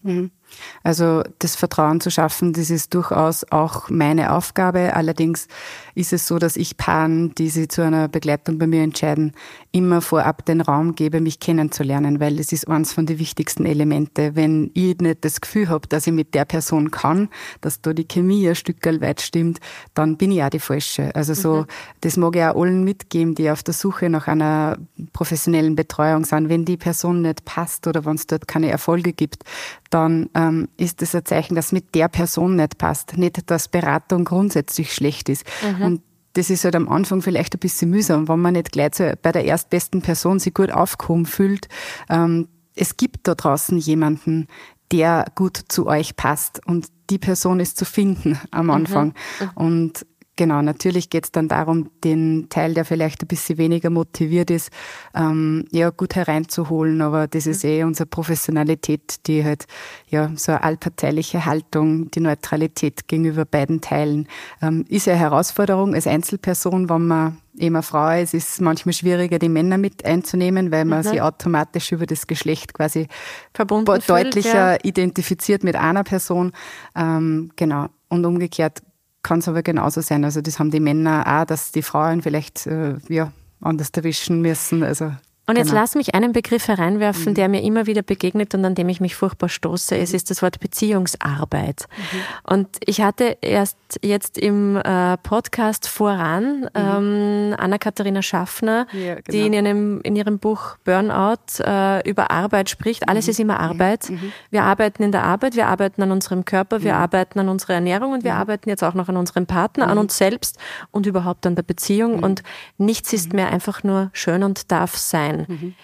Also 0.82 1.22
das 1.38 1.56
Vertrauen 1.56 2.00
zu 2.00 2.10
schaffen, 2.10 2.52
das 2.52 2.70
ist 2.70 2.94
durchaus 2.94 3.44
auch 3.50 3.90
meine 3.90 4.32
Aufgabe. 4.32 4.94
Allerdings 4.94 5.48
ist 5.94 6.12
es 6.12 6.26
so, 6.26 6.38
dass 6.38 6.56
ich 6.56 6.76
Paaren, 6.76 7.34
die 7.34 7.48
sich 7.48 7.68
zu 7.68 7.82
einer 7.82 8.08
Begleitung 8.08 8.58
bei 8.58 8.66
mir 8.66 8.82
entscheiden, 8.82 9.32
immer 9.72 10.00
vorab 10.00 10.44
den 10.46 10.60
Raum 10.60 10.94
gebe, 10.94 11.20
mich 11.20 11.40
kennenzulernen, 11.40 12.20
weil 12.20 12.38
es 12.40 12.52
ist 12.52 12.68
eines 12.68 12.92
von 12.92 13.06
den 13.06 13.18
wichtigsten 13.18 13.66
Elemente. 13.66 14.34
Wenn 14.34 14.70
ich 14.74 14.98
nicht 14.98 15.24
das 15.24 15.40
Gefühl 15.40 15.68
habe, 15.68 15.86
dass 15.88 16.06
ich 16.06 16.12
mit 16.12 16.34
der 16.34 16.44
Person 16.44 16.90
kann, 16.90 17.28
dass 17.60 17.80
da 17.80 17.92
die 17.92 18.06
Chemie 18.06 18.48
ein 18.48 18.54
Stück 18.54 18.84
weit 18.84 19.20
stimmt, 19.20 19.60
dann 19.94 20.16
bin 20.16 20.32
ich 20.32 20.42
auch 20.42 20.50
die 20.50 20.58
Falsche. 20.58 21.14
Also 21.14 21.34
so, 21.34 21.56
mhm. 21.58 21.66
das 22.00 22.16
mag 22.16 22.36
ich 22.36 22.42
auch 22.42 22.60
allen 22.60 22.84
mitgeben, 22.84 23.34
die 23.34 23.50
auf 23.50 23.62
der 23.62 23.74
Suche 23.74 24.08
nach 24.08 24.26
einer 24.26 24.78
professionellen 25.12 25.76
Betreuung 25.76 26.24
sind. 26.24 26.48
Wenn 26.48 26.64
die 26.64 26.76
Person 26.76 27.22
nicht 27.22 27.44
passt 27.44 27.86
oder 27.86 28.04
wenn 28.04 28.16
es 28.16 28.26
dort 28.26 28.48
keine 28.48 28.70
Erfolge 28.70 29.12
gibt, 29.12 29.44
dann 29.90 30.28
ähm, 30.40 30.68
ist 30.76 31.02
das 31.02 31.14
ein 31.14 31.24
Zeichen, 31.24 31.54
dass 31.54 31.72
mit 31.72 31.94
der 31.94 32.08
Person 32.08 32.56
nicht 32.56 32.78
passt. 32.78 33.16
Nicht, 33.16 33.50
dass 33.50 33.68
Beratung 33.68 34.24
grundsätzlich 34.24 34.94
schlecht 34.94 35.28
ist. 35.28 35.44
Mhm. 35.62 35.82
Und 35.82 36.02
das 36.34 36.50
ist 36.50 36.64
halt 36.64 36.76
am 36.76 36.88
Anfang 36.88 37.22
vielleicht 37.22 37.54
ein 37.54 37.58
bisschen 37.58 37.90
mühsam, 37.90 38.28
wenn 38.28 38.40
man 38.40 38.54
nicht 38.54 38.72
gleich 38.72 38.92
bei 39.22 39.32
der 39.32 39.44
erstbesten 39.44 40.00
Person 40.00 40.38
sich 40.38 40.54
gut 40.54 40.70
aufgehoben 40.70 41.26
fühlt. 41.26 41.68
Ähm, 42.08 42.48
es 42.74 42.96
gibt 42.96 43.26
da 43.26 43.34
draußen 43.34 43.76
jemanden, 43.78 44.46
der 44.92 45.26
gut 45.34 45.60
zu 45.68 45.86
euch 45.86 46.16
passt 46.16 46.64
und 46.66 46.86
die 47.10 47.18
Person 47.18 47.60
ist 47.60 47.76
zu 47.76 47.84
finden 47.84 48.38
am 48.50 48.66
mhm. 48.66 48.70
Anfang. 48.70 49.14
Mhm. 49.40 49.50
Und 49.54 50.06
Genau, 50.40 50.62
natürlich 50.62 51.10
geht 51.10 51.26
es 51.26 51.32
dann 51.32 51.48
darum, 51.48 51.90
den 52.02 52.46
Teil, 52.48 52.72
der 52.72 52.86
vielleicht 52.86 53.20
ein 53.20 53.26
bisschen 53.26 53.58
weniger 53.58 53.90
motiviert 53.90 54.50
ist, 54.50 54.70
ähm, 55.14 55.66
ja, 55.70 55.90
gut 55.90 56.14
hereinzuholen. 56.14 57.02
Aber 57.02 57.28
das 57.28 57.46
ist 57.46 57.62
eh 57.62 57.84
unsere 57.84 58.06
Professionalität, 58.06 59.26
die 59.26 59.44
halt, 59.44 59.66
ja, 60.08 60.30
so 60.36 60.52
eine 60.52 60.62
allparteiliche 60.62 61.44
Haltung, 61.44 62.10
die 62.12 62.20
Neutralität 62.20 63.06
gegenüber 63.06 63.44
beiden 63.44 63.82
Teilen, 63.82 64.28
ähm, 64.62 64.86
ist 64.88 65.08
eine 65.08 65.18
Herausforderung 65.18 65.94
als 65.94 66.06
Einzelperson, 66.06 66.88
wenn 66.88 67.06
man 67.06 67.36
eben 67.58 67.76
eine 67.76 67.82
Frau 67.82 68.18
ist, 68.18 68.32
ist 68.32 68.54
es 68.54 68.60
manchmal 68.60 68.94
schwieriger, 68.94 69.38
die 69.38 69.50
Männer 69.50 69.76
mit 69.76 70.06
einzunehmen, 70.06 70.72
weil 70.72 70.86
man 70.86 71.00
mhm. 71.00 71.10
sie 71.10 71.20
automatisch 71.20 71.92
über 71.92 72.06
das 72.06 72.26
Geschlecht 72.26 72.72
quasi 72.72 73.08
Verbunden 73.52 74.00
deutlicher 74.06 74.70
fühlt, 74.70 74.84
ja. 74.84 74.88
identifiziert 74.88 75.64
mit 75.64 75.76
einer 75.76 76.02
Person. 76.02 76.52
Ähm, 76.96 77.50
genau. 77.56 77.88
Und 78.08 78.24
umgekehrt 78.24 78.82
kann 79.22 79.40
es 79.40 79.48
aber 79.48 79.62
genauso 79.62 80.00
sein. 80.00 80.24
Also 80.24 80.40
das 80.40 80.58
haben 80.58 80.70
die 80.70 80.80
Männer 80.80 81.24
auch, 81.26 81.44
dass 81.44 81.72
die 81.72 81.82
Frauen 81.82 82.22
vielleicht 82.22 82.66
äh, 82.66 82.96
ja, 83.08 83.32
anders 83.60 83.90
erwischen 83.90 84.40
müssen. 84.40 84.82
Also 84.82 85.12
und 85.50 85.56
jetzt 85.56 85.70
genau. 85.70 85.80
lass 85.80 85.96
mich 85.96 86.14
einen 86.14 86.32
Begriff 86.32 86.68
hereinwerfen, 86.68 87.32
mhm. 87.32 87.34
der 87.34 87.48
mir 87.48 87.62
immer 87.62 87.86
wieder 87.86 88.02
begegnet 88.02 88.54
und 88.54 88.64
an 88.64 88.76
dem 88.76 88.88
ich 88.88 89.00
mich 89.00 89.16
furchtbar 89.16 89.48
stoße. 89.48 89.96
Es 89.96 90.14
ist 90.14 90.30
das 90.30 90.42
Wort 90.42 90.60
Beziehungsarbeit. 90.60 91.86
Mhm. 91.96 92.20
Und 92.44 92.68
ich 92.84 93.00
hatte 93.00 93.36
erst 93.40 93.76
jetzt 94.00 94.38
im 94.38 94.76
äh, 94.76 95.16
Podcast 95.16 95.88
voran 95.88 96.60
mhm. 96.60 96.68
ähm, 96.74 97.54
Anna-Katharina 97.58 98.22
Schaffner, 98.22 98.86
ja, 98.92 99.16
genau. 99.16 99.24
die 99.28 99.40
in 99.40 99.52
ihrem, 99.52 100.00
in 100.02 100.14
ihrem 100.14 100.38
Buch 100.38 100.76
Burnout 100.84 101.58
äh, 101.58 102.08
über 102.08 102.30
Arbeit 102.30 102.70
spricht. 102.70 103.08
Alles 103.08 103.26
mhm. 103.26 103.30
ist 103.30 103.40
immer 103.40 103.58
Arbeit. 103.58 104.08
Mhm. 104.08 104.32
Wir 104.50 104.62
arbeiten 104.62 105.02
in 105.02 105.10
der 105.10 105.24
Arbeit, 105.24 105.56
wir 105.56 105.66
arbeiten 105.66 106.00
an 106.02 106.12
unserem 106.12 106.44
Körper, 106.44 106.84
wir 106.84 106.94
arbeiten 106.94 107.40
an 107.40 107.48
unserer 107.48 107.74
Ernährung 107.74 108.12
und 108.12 108.22
wir 108.22 108.34
arbeiten 108.34 108.68
jetzt 108.68 108.84
auch 108.84 108.94
noch 108.94 109.08
an 109.08 109.16
unserem 109.16 109.46
Partner, 109.46 109.88
an 109.88 109.98
uns 109.98 110.16
selbst 110.16 110.58
und 110.92 111.06
überhaupt 111.06 111.44
an 111.44 111.56
der 111.56 111.64
Beziehung. 111.64 112.22
Und 112.22 112.44
nichts 112.78 113.12
ist 113.12 113.32
mehr 113.32 113.48
einfach 113.48 113.82
nur 113.82 114.10
schön 114.12 114.44
und 114.44 114.70
darf 114.70 114.96
sein. 114.96 115.39
Mhm. 115.48 115.74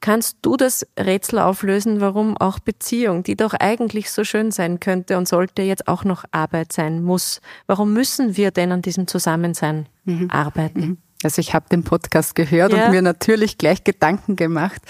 Kannst 0.00 0.38
du 0.42 0.56
das 0.56 0.86
Rätsel 0.98 1.38
auflösen, 1.38 2.00
warum 2.00 2.36
auch 2.36 2.58
Beziehung, 2.58 3.22
die 3.22 3.34
doch 3.34 3.54
eigentlich 3.54 4.10
so 4.10 4.24
schön 4.24 4.50
sein 4.50 4.78
könnte 4.78 5.16
und 5.16 5.26
sollte, 5.26 5.62
jetzt 5.62 5.88
auch 5.88 6.04
noch 6.04 6.24
Arbeit 6.32 6.72
sein 6.72 7.02
muss? 7.02 7.40
Warum 7.66 7.92
müssen 7.92 8.36
wir 8.36 8.50
denn 8.50 8.72
an 8.72 8.82
diesem 8.82 9.06
Zusammensein 9.06 9.88
mhm. 10.04 10.30
arbeiten? 10.30 10.80
Mhm. 10.80 10.98
Also 11.22 11.40
ich 11.40 11.54
habe 11.54 11.66
den 11.70 11.82
Podcast 11.82 12.34
gehört 12.34 12.72
ja. 12.72 12.86
und 12.86 12.92
mir 12.92 13.00
natürlich 13.00 13.56
gleich 13.56 13.84
Gedanken 13.84 14.36
gemacht, 14.36 14.82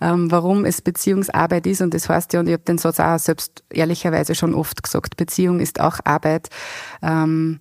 ähm, 0.00 0.30
warum 0.30 0.66
es 0.66 0.82
Beziehungsarbeit 0.82 1.66
ist. 1.66 1.80
Und 1.80 1.94
das 1.94 2.08
heißt 2.08 2.34
ja, 2.34 2.40
und 2.40 2.46
ich 2.46 2.52
habe 2.52 2.62
den 2.64 2.78
Satz 2.78 3.00
auch 3.00 3.18
selbst 3.18 3.64
ehrlicherweise 3.70 4.34
schon 4.34 4.54
oft 4.54 4.82
gesagt, 4.82 5.16
Beziehung 5.16 5.58
ist 5.58 5.80
auch 5.80 5.98
Arbeit. 6.04 6.50
Ähm, 7.02 7.60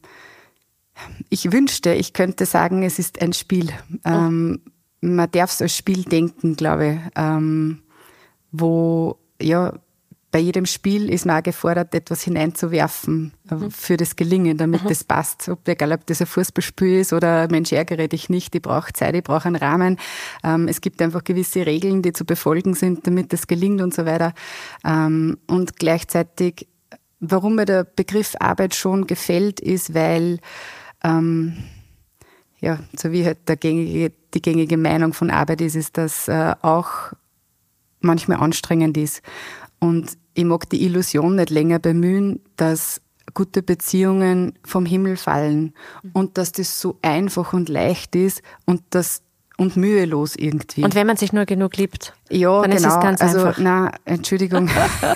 ich 1.30 1.52
wünschte, 1.54 1.94
ich 1.94 2.12
könnte 2.12 2.46
sagen, 2.46 2.84
es 2.84 3.00
ist 3.00 3.22
ein 3.22 3.32
Spiel. 3.32 3.72
Ähm, 4.04 4.62
man 5.02 5.32
darf 5.32 5.52
es 5.52 5.62
als 5.62 5.76
Spiel 5.76 6.04
denken, 6.04 6.56
glaube 6.56 6.94
ich, 6.94 7.12
ähm, 7.16 7.82
wo 8.52 9.18
ja 9.42 9.74
bei 10.32 10.40
jedem 10.40 10.66
Spiel 10.66 11.10
ist 11.10 11.26
man 11.26 11.40
auch 11.40 11.44
gefordert, 11.44 11.96
etwas 11.96 12.22
hineinzuwerfen 12.22 13.34
äh, 13.50 13.56
mhm. 13.56 13.72
für 13.72 13.98
das 13.98 14.16
Gelingen, 14.16 14.58
damit 14.58 14.84
mhm. 14.84 14.90
das 14.90 15.04
passt. 15.04 15.50
Ob, 15.50 15.68
egal, 15.68 15.92
ob 15.92 16.06
das 16.06 16.22
ein 16.22 16.28
Fußballspiel 16.28 17.00
ist 17.00 17.14
oder 17.14 17.48
Mensch, 17.50 17.72
ärgere 17.72 18.08
dich 18.08 18.30
nicht, 18.30 18.54
ich 18.54 18.62
brauche 18.62 18.94
Zeit, 18.94 19.16
ich 19.16 19.24
brauche 19.24 19.46
einen 19.46 19.56
Rahmen. 19.56 19.98
Ähm, 20.44 20.68
es 20.68 20.82
gibt 20.82 21.02
einfach 21.02 21.24
gewisse 21.24 21.66
Regeln, 21.66 22.04
die 22.04 22.14
zu 22.14 22.26
befolgen 22.26 22.76
sind, 22.76 23.08
damit 23.08 23.34
das 23.34 23.48
gelingt 23.48 23.82
und 23.82 23.94
so 23.94 24.06
weiter. 24.06 24.34
Ähm, 24.86 25.40
und 25.48 25.78
gleichzeitig, 25.78 26.68
warum 27.20 27.56
mir 27.56 27.66
der 27.66 27.84
Begriff 27.84 28.36
Arbeit 28.40 28.76
schon 28.76 29.08
gefällt, 29.08 29.60
ist, 29.60 29.96
weil 29.96 30.40
ähm, 31.04 31.58
ja, 32.62 32.80
so 32.96 33.12
wie 33.12 33.26
halt 33.26 33.48
der 33.48 33.58
gängige, 33.58 34.12
die 34.34 34.42
gängige 34.42 34.78
Meinung 34.78 35.14
von 35.14 35.32
Arbeit 35.32 35.62
ist, 35.62 35.76
ist, 35.76 35.98
dass 35.98 36.28
äh, 36.28 36.56
auch 36.62 37.14
manchmal 38.02 38.40
anstrengend 38.40 38.98
ist. 38.98 39.22
Und 39.80 40.18
ich 40.34 40.44
mag 40.44 40.70
die 40.70 40.84
Illusion 40.84 41.36
nicht 41.36 41.50
länger 41.50 41.80
bemühen, 41.80 42.42
dass 42.58 43.02
gute 43.34 43.62
Beziehungen 43.62 44.54
vom 44.66 44.86
Himmel 44.86 45.16
fallen 45.18 45.74
und 46.14 46.38
dass 46.38 46.52
das 46.52 46.82
so 46.82 46.98
einfach 47.02 47.54
und 47.54 47.70
leicht 47.70 48.16
ist 48.16 48.42
und 48.66 48.82
das 48.90 49.22
und 49.58 49.76
mühelos 49.76 50.36
irgendwie. 50.36 50.84
Und 50.84 50.96
wenn 50.96 51.06
man 51.06 51.18
sich 51.18 51.34
nur 51.34 51.46
genug 51.46 51.76
liebt, 51.76 52.14
ja, 52.30 52.62
dann 52.62 52.72
genau. 52.72 52.88
ist 52.88 52.96
es 52.96 53.00
ganz 53.02 53.22
also, 53.22 53.40
einfach. 53.40 53.58
Na, 53.62 53.92
Entschuldigung, 54.06 54.70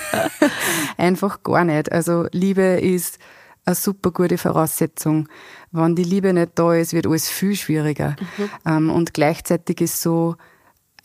einfach 0.98 1.42
gar 1.42 1.64
nicht. 1.64 1.90
Also 1.90 2.26
Liebe 2.30 2.62
ist 2.62 3.18
eine 3.64 3.74
super 3.74 4.10
gute 4.10 4.38
Voraussetzung. 4.38 5.28
Wenn 5.72 5.96
die 5.96 6.04
Liebe 6.04 6.32
nicht 6.32 6.52
da 6.54 6.74
ist, 6.74 6.92
wird 6.92 7.06
alles 7.06 7.28
viel 7.28 7.56
schwieriger. 7.56 8.16
Mhm. 8.36 8.50
Ähm, 8.66 8.90
und 8.90 9.14
gleichzeitig 9.14 9.80
ist 9.80 10.00
so, 10.00 10.36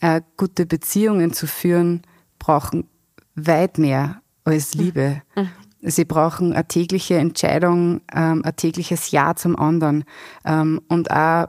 äh, 0.00 0.20
gute 0.36 0.66
Beziehungen 0.66 1.32
zu 1.32 1.46
führen, 1.46 2.02
brauchen 2.38 2.88
weit 3.34 3.78
mehr 3.78 4.22
als 4.44 4.74
mhm. 4.74 4.80
Liebe. 4.80 5.22
Mhm. 5.36 5.48
Sie 5.82 6.04
brauchen 6.04 6.52
eine 6.52 6.68
tägliche 6.68 7.16
Entscheidung, 7.16 8.02
ähm, 8.14 8.44
ein 8.44 8.56
tägliches 8.56 9.10
Ja 9.12 9.34
zum 9.34 9.56
anderen 9.56 10.04
ähm, 10.44 10.80
und 10.88 11.10
auch 11.10 11.46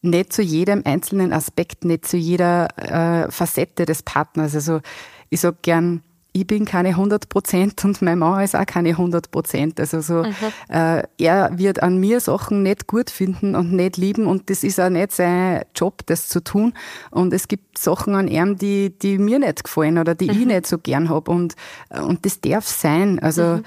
nicht 0.00 0.32
zu 0.32 0.40
jedem 0.40 0.82
einzelnen 0.84 1.32
Aspekt, 1.32 1.84
nicht 1.84 2.06
zu 2.06 2.16
jeder 2.16 2.68
äh, 2.78 3.30
Facette 3.30 3.84
des 3.84 4.02
Partners. 4.02 4.54
Also 4.54 4.80
ich 5.28 5.40
sag 5.40 5.62
gern, 5.62 6.02
ich 6.36 6.46
bin 6.46 6.66
keine 6.66 6.90
100 6.90 7.30
Prozent 7.30 7.82
und 7.84 8.02
mein 8.02 8.18
Mann 8.18 8.44
ist 8.44 8.54
auch 8.54 8.66
keine 8.66 8.90
100 8.90 9.30
Prozent. 9.30 9.80
Also 9.80 10.02
so, 10.02 10.22
mhm. 10.22 10.34
äh, 10.68 11.02
er 11.16 11.58
wird 11.58 11.82
an 11.82 11.98
mir 11.98 12.20
Sachen 12.20 12.62
nicht 12.62 12.86
gut 12.86 13.08
finden 13.08 13.54
und 13.54 13.72
nicht 13.72 13.96
lieben 13.96 14.26
und 14.26 14.50
das 14.50 14.62
ist 14.62 14.78
auch 14.78 14.90
nicht 14.90 15.12
sein 15.12 15.64
Job, 15.74 16.02
das 16.04 16.28
zu 16.28 16.44
tun. 16.44 16.74
Und 17.10 17.32
es 17.32 17.48
gibt 17.48 17.78
Sachen 17.78 18.14
an 18.14 18.28
ihm, 18.28 18.58
die, 18.58 18.90
die 18.98 19.16
mir 19.16 19.38
nicht 19.38 19.64
gefallen 19.64 19.96
oder 19.96 20.14
die 20.14 20.26
mhm. 20.26 20.30
ich 20.32 20.46
nicht 20.46 20.66
so 20.66 20.76
gern 20.76 21.08
habe 21.08 21.30
und, 21.30 21.54
und 21.88 22.26
das 22.26 22.42
darf 22.42 22.68
sein. 22.68 23.18
Also, 23.18 23.42
mhm. 23.42 23.62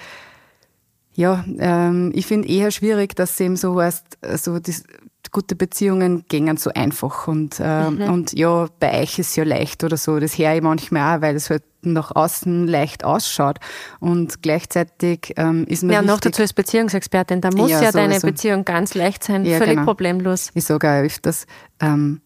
ja, 1.16 1.44
ähm, 1.58 2.12
ich 2.14 2.28
finde 2.28 2.48
eher 2.48 2.70
schwierig, 2.70 3.16
dass 3.16 3.32
es 3.32 3.40
eben 3.40 3.56
so 3.56 3.82
heißt, 3.82 4.20
so 4.36 4.60
das, 4.60 4.84
gute 5.32 5.56
Beziehungen 5.56 6.26
gehen 6.28 6.58
so 6.58 6.72
einfach 6.74 7.28
und, 7.28 7.60
äh, 7.60 7.90
mhm. 7.90 8.02
und 8.10 8.34
ja, 8.34 8.68
bei 8.80 9.02
euch 9.02 9.20
ist 9.20 9.30
es 9.30 9.36
ja 9.36 9.44
leicht 9.44 9.84
oder 9.84 9.98
so. 9.98 10.20
Das 10.20 10.38
höre 10.38 10.56
ich 10.56 10.62
manchmal 10.62 11.18
auch, 11.18 11.22
weil 11.22 11.36
es 11.36 11.50
halt 11.50 11.64
nach 11.82 12.16
außen 12.16 12.68
leicht 12.68 13.04
ausschaut. 13.04 13.60
Und 14.00 14.42
gleichzeitig 14.42 15.34
ähm, 15.38 15.66
ist 15.68 15.84
mir. 15.84 15.94
Ja, 15.94 16.00
wichtig, 16.00 16.14
noch 16.14 16.20
dazu 16.20 16.42
als 16.42 16.54
Beziehungsexpertin, 16.54 17.42
da 17.42 17.50
muss 17.52 17.72
ja, 17.72 17.82
ja 17.82 17.92
deine 17.92 18.20
Beziehung 18.20 18.66
ganz 18.66 18.96
leicht 18.96 19.24
sein, 19.24 19.46
ja, 19.46 19.58
völlig 19.58 19.76
genau. 19.76 19.86
problemlos. 19.86 20.52
Ich 20.54 20.66
sage 20.66 20.88
auch 20.90 21.04
öfters, 21.04 21.46
ähm, 21.80 22.22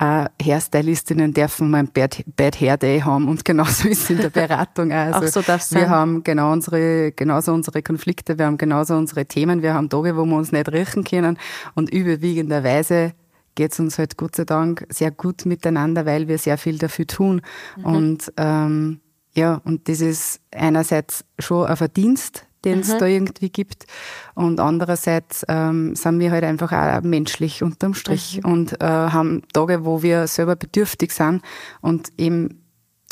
auch 0.00 0.26
Hairstylistinnen 0.42 1.34
dürfen 1.34 1.70
mal 1.70 1.78
ein 1.78 1.88
Bad, 1.88 2.24
Bad 2.34 2.58
Hair 2.58 2.78
Day 2.78 3.00
haben 3.00 3.28
und 3.28 3.44
genauso 3.44 3.86
ist 3.86 4.04
es 4.04 4.10
in 4.10 4.18
der 4.18 4.30
Beratung. 4.30 4.92
Also 4.92 5.26
auch 5.26 5.30
so 5.30 5.42
darf 5.42 5.60
sein. 5.60 5.82
Wir 5.82 5.90
haben 5.90 6.24
genau 6.24 6.52
unsere, 6.52 7.12
genauso 7.12 7.52
unsere 7.52 7.82
Konflikte, 7.82 8.38
wir 8.38 8.46
haben 8.46 8.56
genauso 8.56 8.94
unsere 8.96 9.26
Themen, 9.26 9.62
wir 9.62 9.74
haben 9.74 9.90
Tage, 9.90 10.16
wo 10.16 10.24
wir 10.24 10.36
uns 10.36 10.52
nicht 10.52 10.72
riechen 10.72 11.04
können 11.04 11.38
und 11.74 11.92
überwiegenderweise 11.92 13.12
geht 13.54 13.72
es 13.72 13.80
uns 13.80 13.98
halt 13.98 14.16
Gott 14.16 14.36
sei 14.36 14.44
Dank 14.44 14.86
sehr 14.88 15.10
gut 15.10 15.44
miteinander, 15.44 16.06
weil 16.06 16.28
wir 16.28 16.38
sehr 16.38 16.56
viel 16.56 16.78
dafür 16.78 17.06
tun. 17.06 17.42
Mhm. 17.76 17.84
Und 17.84 18.32
ähm, 18.38 19.00
ja, 19.34 19.60
und 19.64 19.86
das 19.88 20.00
ist 20.00 20.40
einerseits 20.50 21.24
schon 21.38 21.66
ein 21.66 21.76
Verdienst, 21.76 22.46
den 22.64 22.80
es 22.80 22.92
mhm. 22.92 22.98
da 22.98 23.06
irgendwie 23.06 23.50
gibt. 23.50 23.86
Und 24.34 24.60
andererseits 24.60 25.44
ähm, 25.48 25.94
sind 25.94 26.18
wir 26.18 26.30
halt 26.30 26.44
einfach 26.44 26.72
auch 26.72 27.02
menschlich 27.02 27.62
unterm 27.62 27.94
Strich 27.94 28.40
mhm. 28.42 28.52
und 28.52 28.80
äh, 28.80 28.86
haben 28.86 29.42
Tage, 29.52 29.84
wo 29.84 30.02
wir 30.02 30.26
selber 30.26 30.56
bedürftig 30.56 31.12
sind 31.12 31.42
und 31.80 32.10
eben 32.18 32.60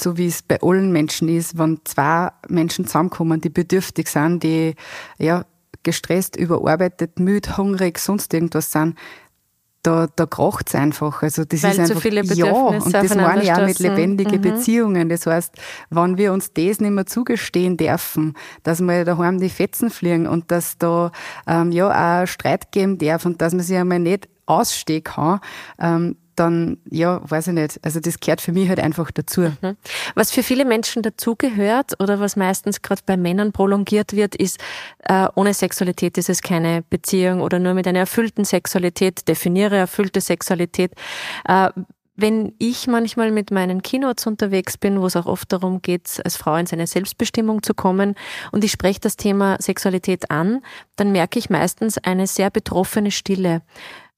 so 0.00 0.16
wie 0.16 0.28
es 0.28 0.42
bei 0.42 0.60
allen 0.62 0.92
Menschen 0.92 1.28
ist, 1.28 1.58
wenn 1.58 1.80
zwei 1.84 2.30
Menschen 2.48 2.86
zusammenkommen, 2.86 3.40
die 3.40 3.50
bedürftig 3.50 4.08
sind, 4.08 4.44
die 4.44 4.74
ja 5.18 5.44
gestresst, 5.82 6.36
überarbeitet, 6.36 7.18
müde, 7.18 7.56
hungrig, 7.56 7.98
sonst 7.98 8.32
irgendwas 8.32 8.70
sind, 8.72 8.96
da, 9.82 10.08
da 10.14 10.26
kracht 10.26 10.68
es 10.68 10.74
einfach. 10.74 11.22
Also 11.22 11.44
das 11.44 11.62
Weil 11.62 11.72
ist 11.72 11.78
einfach, 11.78 12.00
viele 12.00 12.22
ja, 12.22 12.52
und 12.52 12.92
das 12.92 13.14
meine 13.14 13.42
ich 13.42 13.52
auch 13.52 13.64
mit 13.64 13.78
lebendigen 13.78 14.38
mhm. 14.38 14.42
Beziehungen. 14.42 15.08
Das 15.08 15.26
heißt, 15.26 15.54
wenn 15.90 16.16
wir 16.18 16.32
uns 16.32 16.52
das 16.52 16.80
nicht 16.80 16.90
mehr 16.90 17.06
zugestehen 17.06 17.76
dürfen, 17.76 18.34
dass 18.62 18.80
wir 18.80 19.04
daheim 19.04 19.38
die 19.38 19.48
Fetzen 19.48 19.90
fliegen 19.90 20.26
und 20.26 20.50
dass 20.50 20.78
da 20.78 21.12
ähm, 21.46 21.72
ja 21.72 22.22
auch 22.22 22.26
Streit 22.26 22.72
geben 22.72 22.98
darf 22.98 23.24
und 23.24 23.40
dass 23.40 23.52
man 23.52 23.62
sich 23.62 23.76
einmal 23.76 24.00
nicht 24.00 24.28
ausstehen 24.46 25.04
kann, 25.04 25.40
ähm, 25.80 26.16
dann, 26.38 26.78
ja, 26.90 27.20
weiß 27.28 27.48
ich 27.48 27.54
nicht. 27.54 27.80
Also 27.82 28.00
das 28.00 28.20
gehört 28.20 28.40
für 28.40 28.52
mich 28.52 28.68
halt 28.68 28.80
einfach 28.80 29.10
dazu. 29.10 29.40
Mhm. 29.40 29.76
Was 30.14 30.30
für 30.30 30.42
viele 30.42 30.64
Menschen 30.64 31.02
dazugehört 31.02 32.00
oder 32.00 32.20
was 32.20 32.36
meistens 32.36 32.82
gerade 32.82 33.02
bei 33.04 33.16
Männern 33.16 33.52
prolongiert 33.52 34.12
wird, 34.12 34.34
ist, 34.34 34.58
äh, 35.04 35.28
ohne 35.34 35.54
Sexualität 35.54 36.18
ist 36.18 36.28
es 36.28 36.42
keine 36.42 36.82
Beziehung 36.82 37.40
oder 37.40 37.58
nur 37.58 37.74
mit 37.74 37.86
einer 37.86 38.00
erfüllten 38.00 38.44
Sexualität, 38.44 39.26
definiere 39.28 39.76
erfüllte 39.76 40.20
Sexualität. 40.20 40.92
Äh, 41.46 41.70
wenn 42.20 42.52
ich 42.58 42.88
manchmal 42.88 43.30
mit 43.30 43.52
meinen 43.52 43.80
Keynotes 43.80 44.26
unterwegs 44.26 44.76
bin, 44.76 45.00
wo 45.00 45.06
es 45.06 45.14
auch 45.14 45.26
oft 45.26 45.52
darum 45.52 45.82
geht, 45.82 46.20
als 46.24 46.36
Frau 46.36 46.56
in 46.56 46.66
seine 46.66 46.88
Selbstbestimmung 46.88 47.62
zu 47.62 47.74
kommen, 47.74 48.16
und 48.50 48.64
ich 48.64 48.72
spreche 48.72 48.98
das 48.98 49.16
Thema 49.16 49.56
Sexualität 49.60 50.28
an, 50.28 50.60
dann 50.96 51.12
merke 51.12 51.38
ich 51.38 51.48
meistens 51.48 51.96
eine 51.98 52.26
sehr 52.26 52.50
betroffene 52.50 53.12
Stille. 53.12 53.62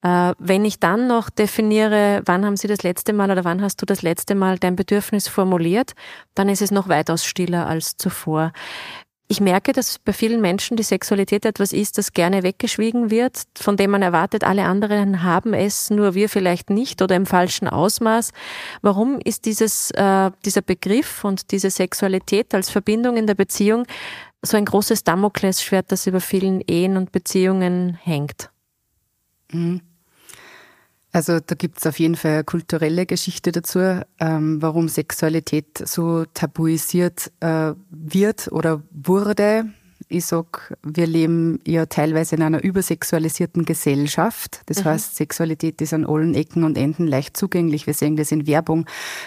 Äh, 0.03 0.33
wenn 0.39 0.65
ich 0.65 0.81
dann 0.81 1.07
noch 1.07 1.29
definiere, 1.31 2.23
wann 2.25 2.45
haben 2.47 2.57
Sie 2.57 2.69
das 2.69 2.83
letzte 2.83 3.13
Mal 3.13 3.31
oder 3.31 3.45
wann 3.45 3.61
hast 3.63 3.83
du 3.83 3.87
das 3.87 4.03
letzte 4.03 4.35
Mal 4.35 4.59
dein 4.59 4.77
Bedürfnis 4.77 5.29
formuliert, 5.29 5.93
dann 6.35 6.49
ist 6.49 6.63
es 6.63 6.71
noch 6.71 6.89
weitaus 6.89 7.25
stiller 7.25 7.67
als 7.67 7.97
zuvor. 7.97 8.53
Ich 9.29 9.41
merke, 9.41 9.73
dass 9.73 10.01
bei 10.01 10.13
vielen 10.13 10.41
Menschen 10.41 10.77
die 10.77 10.83
Sexualität 10.83 11.45
etwas 11.45 11.73
ist, 11.73 11.99
das 11.99 12.15
gerne 12.15 12.43
weggeschwiegen 12.43 13.13
wird, 13.13 13.45
von 13.57 13.77
dem 13.77 13.93
man 13.93 14.03
erwartet, 14.03 14.43
alle 14.43 14.65
anderen 14.65 15.23
haben 15.23 15.55
es, 15.55 15.89
nur 15.89 16.15
wir 16.15 16.29
vielleicht 16.29 16.69
nicht 16.69 17.01
oder 17.01 17.15
im 17.15 17.27
falschen 17.27 17.69
Ausmaß. 17.69 18.33
Warum 18.83 19.21
ist 19.25 19.45
dieses, 19.45 19.93
äh, 19.93 20.33
dieser 20.45 20.63
Begriff 20.63 21.23
und 21.23 21.53
diese 21.53 21.71
Sexualität 21.71 22.53
als 22.55 22.71
Verbindung 22.71 23.17
in 23.17 23.29
der 23.29 23.37
Beziehung 23.37 23.85
so 24.43 24.57
ein 24.57 24.65
großes 24.65 25.05
Damoklesschwert, 25.05 25.93
das 25.93 26.09
über 26.09 26.21
vielen 26.21 26.61
Ehen 26.63 26.97
und 26.97 27.13
Beziehungen 27.13 28.01
hängt? 28.03 28.51
Mhm. 29.53 29.81
Also 31.12 31.40
da 31.40 31.55
gibt 31.57 31.79
es 31.79 31.87
auf 31.87 31.99
jeden 31.99 32.14
Fall 32.14 32.33
eine 32.33 32.44
kulturelle 32.44 33.05
Geschichte 33.05 33.51
dazu, 33.51 33.81
ähm, 34.20 34.62
warum 34.62 34.88
Sexualität 34.88 35.79
so 35.85 36.25
tabuisiert 36.35 37.33
äh, 37.40 37.73
wird 37.90 38.53
oder 38.53 38.83
wurde. 38.92 39.64
Ich 40.09 40.27
sag, 40.27 40.77
wir 40.83 41.07
leben 41.07 41.61
ja 41.66 41.87
teilweise 41.87 42.37
in 42.37 42.42
einer 42.42 42.62
übersexualisierten 42.62 43.64
Gesellschaft. 43.64 44.62
Das 44.66 44.81
mhm. 44.81 44.88
heißt, 44.88 45.16
Sexualität 45.16 45.81
ist 45.81 45.92
an 45.92 46.07
allen 46.07 46.35
Ecken 46.35 46.64
und 46.64 46.79
Enden 46.79 47.07
leicht 47.07 47.37
zugänglich. 47.37 47.87
Wir 47.87 47.94
sehen 47.94 48.16
das 48.16 48.33
in 48.33 48.46
Werbung, 48.46 48.87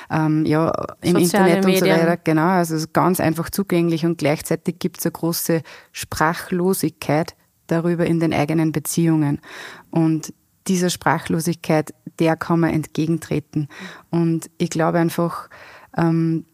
ähm, 0.09 0.45
ja, 0.45 0.71
im 1.01 1.17
Soziale 1.19 1.55
Internet 1.55 1.65
Medien. 1.65 1.83
und 1.83 1.89
so 1.89 2.05
weiter. 2.05 2.17
Genau, 2.17 2.47
also 2.47 2.85
ganz 2.91 3.19
einfach 3.19 3.49
zugänglich 3.49 4.05
und 4.05 4.17
gleichzeitig 4.17 4.79
gibt 4.79 4.99
es 4.99 5.05
eine 5.05 5.13
große 5.13 5.61
Sprachlosigkeit 5.91 7.35
darüber 7.67 8.05
in 8.05 8.19
den 8.19 8.33
eigenen 8.33 8.71
Beziehungen. 8.71 9.39
Und 9.89 10.33
dieser 10.67 10.89
Sprachlosigkeit, 10.89 11.93
der 12.19 12.35
kann 12.35 12.59
man 12.59 12.71
entgegentreten. 12.71 13.67
Und 14.09 14.49
ich 14.57 14.69
glaube 14.69 14.99
einfach, 14.99 15.49
ähm, 15.97 16.45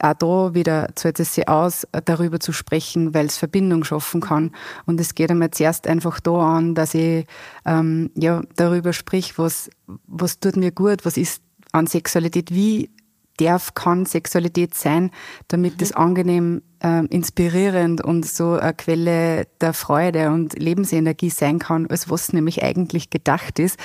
auch 0.00 0.14
da 0.14 0.54
wieder 0.54 0.90
zahlt 0.94 1.20
es 1.20 1.34
sich 1.34 1.48
aus, 1.48 1.86
darüber 2.04 2.38
zu 2.38 2.52
sprechen, 2.52 3.14
weil 3.14 3.26
es 3.26 3.38
Verbindung 3.38 3.84
schaffen 3.84 4.20
kann. 4.20 4.52
Und 4.84 5.00
es 5.00 5.14
geht 5.14 5.30
einmal 5.30 5.50
zuerst 5.50 5.86
einfach 5.86 6.20
da 6.20 6.56
an, 6.56 6.74
dass 6.74 6.94
ich 6.94 7.26
ähm, 7.64 8.10
ja, 8.14 8.42
darüber 8.56 8.92
sprich, 8.92 9.38
was, 9.38 9.70
was 10.06 10.38
tut 10.38 10.56
mir 10.56 10.70
gut, 10.70 11.04
was 11.04 11.16
ist 11.16 11.42
an 11.72 11.86
Sexualität, 11.86 12.50
wie 12.52 12.90
darf, 13.38 13.74
kann 13.74 14.06
Sexualität 14.06 14.74
sein, 14.74 15.10
damit 15.48 15.80
es 15.82 15.90
mhm. 15.90 15.96
angenehm, 15.96 16.62
äh, 16.86 17.04
inspirierend 17.06 18.00
und 18.00 18.24
so 18.24 18.52
eine 18.52 18.74
Quelle 18.74 19.46
der 19.60 19.72
Freude 19.72 20.30
und 20.30 20.58
Lebensenergie 20.58 21.30
sein 21.30 21.58
kann, 21.58 21.86
als 21.88 22.08
was 22.08 22.32
nämlich 22.32 22.62
eigentlich 22.62 23.10
gedacht 23.10 23.58
ist. 23.58 23.78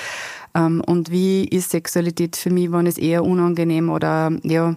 Ähm, 0.53 0.83
und 0.85 1.09
wie 1.09 1.45
ist 1.45 1.71
Sexualität 1.71 2.35
für 2.35 2.51
mich, 2.51 2.71
wenn 2.71 2.85
es 2.85 2.97
eher 2.97 3.23
unangenehm 3.23 3.89
oder 3.89 4.31
ja 4.43 4.75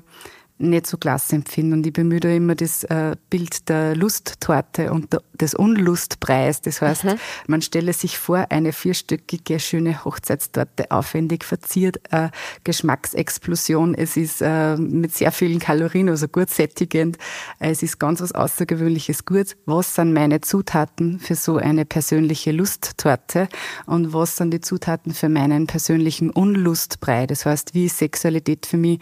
nicht 0.58 0.86
so 0.86 0.96
klasse 0.96 1.36
empfinde. 1.36 1.76
Und 1.76 1.86
ich 1.86 1.92
bemühe 1.92 2.20
da 2.20 2.28
immer 2.28 2.54
das 2.54 2.84
äh, 2.84 3.16
Bild 3.28 3.68
der 3.68 3.96
Lusttorte 3.96 4.92
und 4.92 5.16
des 5.32 5.54
Unlustpreis. 5.54 6.60
Das 6.62 6.80
heißt, 6.80 7.04
mhm. 7.04 7.16
man 7.48 7.60
stelle 7.60 7.92
sich 7.92 8.18
vor, 8.18 8.46
eine 8.50 8.72
vierstöckige, 8.72 9.58
schöne 9.58 10.04
Hochzeitstorte, 10.04 10.90
aufwendig 10.90 11.44
verziert, 11.44 12.00
äh, 12.10 12.28
Geschmacksexplosion. 12.62 13.94
Es 13.94 14.16
ist 14.16 14.42
äh, 14.42 14.76
mit 14.76 15.14
sehr 15.14 15.32
vielen 15.32 15.58
Kalorien, 15.58 16.08
also 16.08 16.28
gut 16.28 16.50
sättigend. 16.50 17.18
Es 17.58 17.82
ist 17.82 17.98
ganz 17.98 18.20
was 18.20 18.32
Außergewöhnliches 18.32 19.24
Gut. 19.24 19.56
Was 19.66 19.96
sind 19.96 20.12
meine 20.12 20.40
Zutaten 20.40 21.18
für 21.18 21.34
so 21.34 21.56
eine 21.56 21.84
persönliche 21.84 22.52
Lusttorte? 22.52 23.48
Und 23.86 24.12
was 24.12 24.36
sind 24.36 24.52
die 24.52 24.60
Zutaten 24.60 25.14
für 25.14 25.28
meinen 25.28 25.66
persönlichen 25.66 26.30
Unlustbrei? 26.30 27.26
Das 27.26 27.44
heißt, 27.44 27.74
wie 27.74 27.86
ist 27.86 27.98
Sexualität 27.98 28.66
für 28.66 28.76
mich 28.76 29.00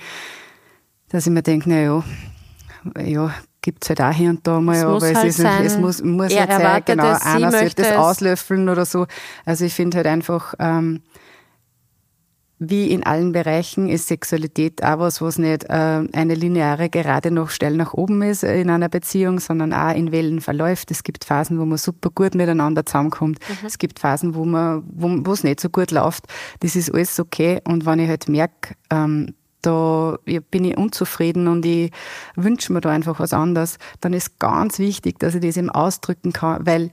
dass 1.12 1.27
ich 1.27 1.33
mir 1.33 1.42
denke, 1.42 1.68
na 1.68 1.81
ja, 1.81 2.05
ja, 3.05 3.35
gibt 3.61 3.85
es 3.85 3.90
halt 3.90 4.01
auch 4.01 4.12
hier 4.12 4.31
und 4.31 4.46
da 4.46 4.61
mal, 4.61 4.77
es 4.77 4.85
aber 4.85 4.96
es, 4.96 5.14
halt 5.14 5.29
ist, 5.29 5.37
sein, 5.37 5.64
es 5.64 5.79
muss, 5.79 6.03
muss 6.03 6.35
halt 6.35 6.51
sein, 6.51 6.83
genau, 6.85 7.16
einer 7.22 7.51
sollte 7.53 7.83
das 7.83 7.96
auslöffeln 7.96 8.68
oder 8.68 8.85
so. 8.85 9.07
Also 9.44 9.64
ich 9.64 9.75
finde 9.75 9.98
halt 9.98 10.07
einfach, 10.07 10.55
ähm, 10.59 11.03
wie 12.59 12.90
in 12.90 13.03
allen 13.03 13.33
Bereichen 13.33 13.88
ist 13.88 14.07
Sexualität 14.07 14.85
auch 14.85 15.01
was, 15.01 15.20
was 15.20 15.37
nicht 15.38 15.64
äh, 15.64 16.05
eine 16.12 16.35
lineare 16.35 16.88
gerade 16.88 17.33
noch 17.33 17.51
steil 17.51 17.77
nach 17.77 17.92
oben 17.92 18.22
ist 18.22 18.44
in 18.44 18.70
einer 18.70 18.88
Beziehung, 18.88 19.40
sondern 19.40 19.72
auch 19.72 19.94
in 19.94 20.12
Wellen 20.12 20.40
verläuft. 20.40 20.90
Es 20.92 21.03
gibt 21.03 21.25
Phasen, 21.25 21.59
wo 21.59 21.64
man 21.64 21.79
super 21.79 22.11
gut 22.11 22.37
miteinander 22.37 22.87
zusammenkommt. 22.87 23.40
Mhm. 23.48 23.66
Es 23.66 23.79
gibt 23.79 23.98
Phasen, 23.98 24.35
wo 24.37 24.44
man, 24.44 24.85
wo 24.87 25.33
es 25.33 25.42
nicht 25.42 25.61
so 25.61 25.70
gut 25.70 25.90
läuft. 25.90 26.27
Das 26.61 26.77
ist 26.77 26.94
alles 26.94 27.18
okay. 27.18 27.61
Und 27.64 27.85
wenn 27.85 27.98
ich 27.98 28.09
halt 28.09 28.29
merke, 28.29 28.77
ähm, 28.90 29.35
da 29.62 30.18
bin 30.51 30.64
ich 30.64 30.77
unzufrieden 30.77 31.48
und 31.48 31.64
ich 31.64 31.90
wünsche 32.37 32.72
mir 32.72 32.81
da 32.81 32.90
einfach 32.90 33.18
was 33.18 33.33
anderes, 33.33 33.79
dann 34.01 34.12
ist 34.12 34.38
ganz 34.38 34.79
wichtig, 34.79 35.18
dass 35.18 35.35
ich 35.35 35.40
das 35.40 35.57
eben 35.57 35.70
ausdrücken 35.70 36.33
kann, 36.33 36.66
weil 36.66 36.90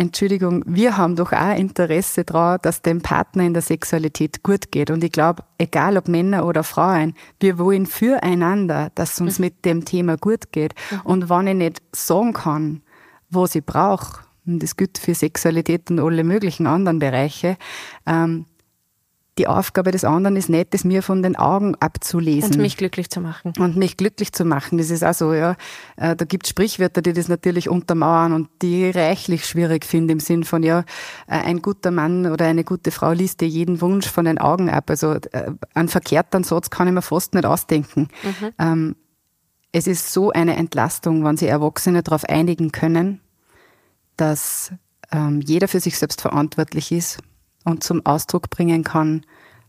Entschuldigung, 0.00 0.62
wir 0.66 0.96
haben 0.96 1.14
doch 1.14 1.30
auch 1.32 1.54
Interesse 1.54 2.24
daran, 2.24 2.58
dass 2.62 2.80
dem 2.80 3.02
Partner 3.02 3.44
in 3.44 3.52
der 3.52 3.62
Sexualität 3.62 4.42
gut 4.42 4.72
geht. 4.72 4.90
Und 4.90 5.04
ich 5.04 5.12
glaube, 5.12 5.42
egal 5.58 5.98
ob 5.98 6.08
Männer 6.08 6.46
oder 6.46 6.64
Frauen, 6.64 7.14
wir 7.38 7.58
wollen 7.58 7.84
füreinander, 7.84 8.90
dass 8.94 9.12
es 9.12 9.20
uns 9.20 9.38
mhm. 9.38 9.44
mit 9.44 9.64
dem 9.66 9.84
Thema 9.84 10.16
gut 10.16 10.52
geht. 10.52 10.74
Mhm. 10.90 11.00
Und 11.02 11.28
wenn 11.28 11.46
ich 11.48 11.54
nicht 11.54 11.82
sagen 11.92 12.32
kann, 12.32 12.80
was 13.28 13.54
ich 13.54 13.64
brauche, 13.64 14.20
und 14.46 14.62
das 14.62 14.74
gilt 14.76 14.96
für 14.96 15.14
Sexualität 15.14 15.90
und 15.90 16.00
alle 16.00 16.24
möglichen 16.24 16.66
anderen 16.66 16.98
Bereiche, 16.98 17.58
ähm, 18.06 18.46
die 19.38 19.46
Aufgabe 19.46 19.90
des 19.90 20.04
anderen 20.04 20.36
ist 20.36 20.48
nicht, 20.48 20.74
das 20.74 20.84
mir 20.84 21.02
von 21.02 21.22
den 21.22 21.36
Augen 21.36 21.74
abzulesen. 21.76 22.52
Und 22.52 22.58
mich 22.58 22.76
glücklich 22.76 23.10
zu 23.10 23.20
machen. 23.20 23.52
Und 23.58 23.76
mich 23.76 23.96
glücklich 23.96 24.32
zu 24.32 24.44
machen. 24.44 24.78
Das 24.78 24.90
ist 24.90 25.04
auch 25.04 25.14
so, 25.14 25.32
ja. 25.32 25.56
Äh, 25.96 26.16
da 26.16 26.24
gibt 26.24 26.46
es 26.46 26.50
Sprichwörter, 26.50 27.00
die 27.00 27.12
das 27.12 27.28
natürlich 27.28 27.68
untermauern 27.68 28.32
und 28.32 28.48
die 28.60 28.90
reichlich 28.90 29.46
schwierig 29.46 29.84
finde 29.84 30.12
im 30.12 30.20
Sinn 30.20 30.44
von, 30.44 30.62
ja, 30.62 30.80
äh, 31.26 31.38
ein 31.38 31.62
guter 31.62 31.90
Mann 31.90 32.26
oder 32.26 32.46
eine 32.46 32.64
gute 32.64 32.90
Frau 32.90 33.12
liest 33.12 33.40
dir 33.40 33.48
jeden 33.48 33.80
Wunsch 33.80 34.08
von 34.08 34.24
den 34.24 34.38
Augen 34.38 34.68
ab. 34.68 34.90
Also 34.90 35.14
äh, 35.14 35.52
einen 35.74 35.88
verkehrten 35.88 36.44
Satz 36.44 36.68
kann 36.70 36.88
ich 36.88 36.94
mir 36.94 37.02
fast 37.02 37.34
nicht 37.34 37.46
ausdenken. 37.46 38.08
Mhm. 38.22 38.50
Ähm, 38.58 38.96
es 39.72 39.86
ist 39.86 40.12
so 40.12 40.32
eine 40.32 40.56
Entlastung, 40.56 41.24
wenn 41.24 41.36
sich 41.36 41.48
Erwachsene 41.48 42.02
darauf 42.02 42.24
einigen 42.24 42.72
können, 42.72 43.20
dass 44.16 44.72
ähm, 45.12 45.40
jeder 45.40 45.68
für 45.68 45.80
sich 45.80 45.96
selbst 45.96 46.20
verantwortlich 46.20 46.90
ist 46.90 47.20
und 47.64 47.84
zum 47.84 48.04
Ausdruck 48.04 48.50
bringen 48.50 48.84
kann, 48.84 49.24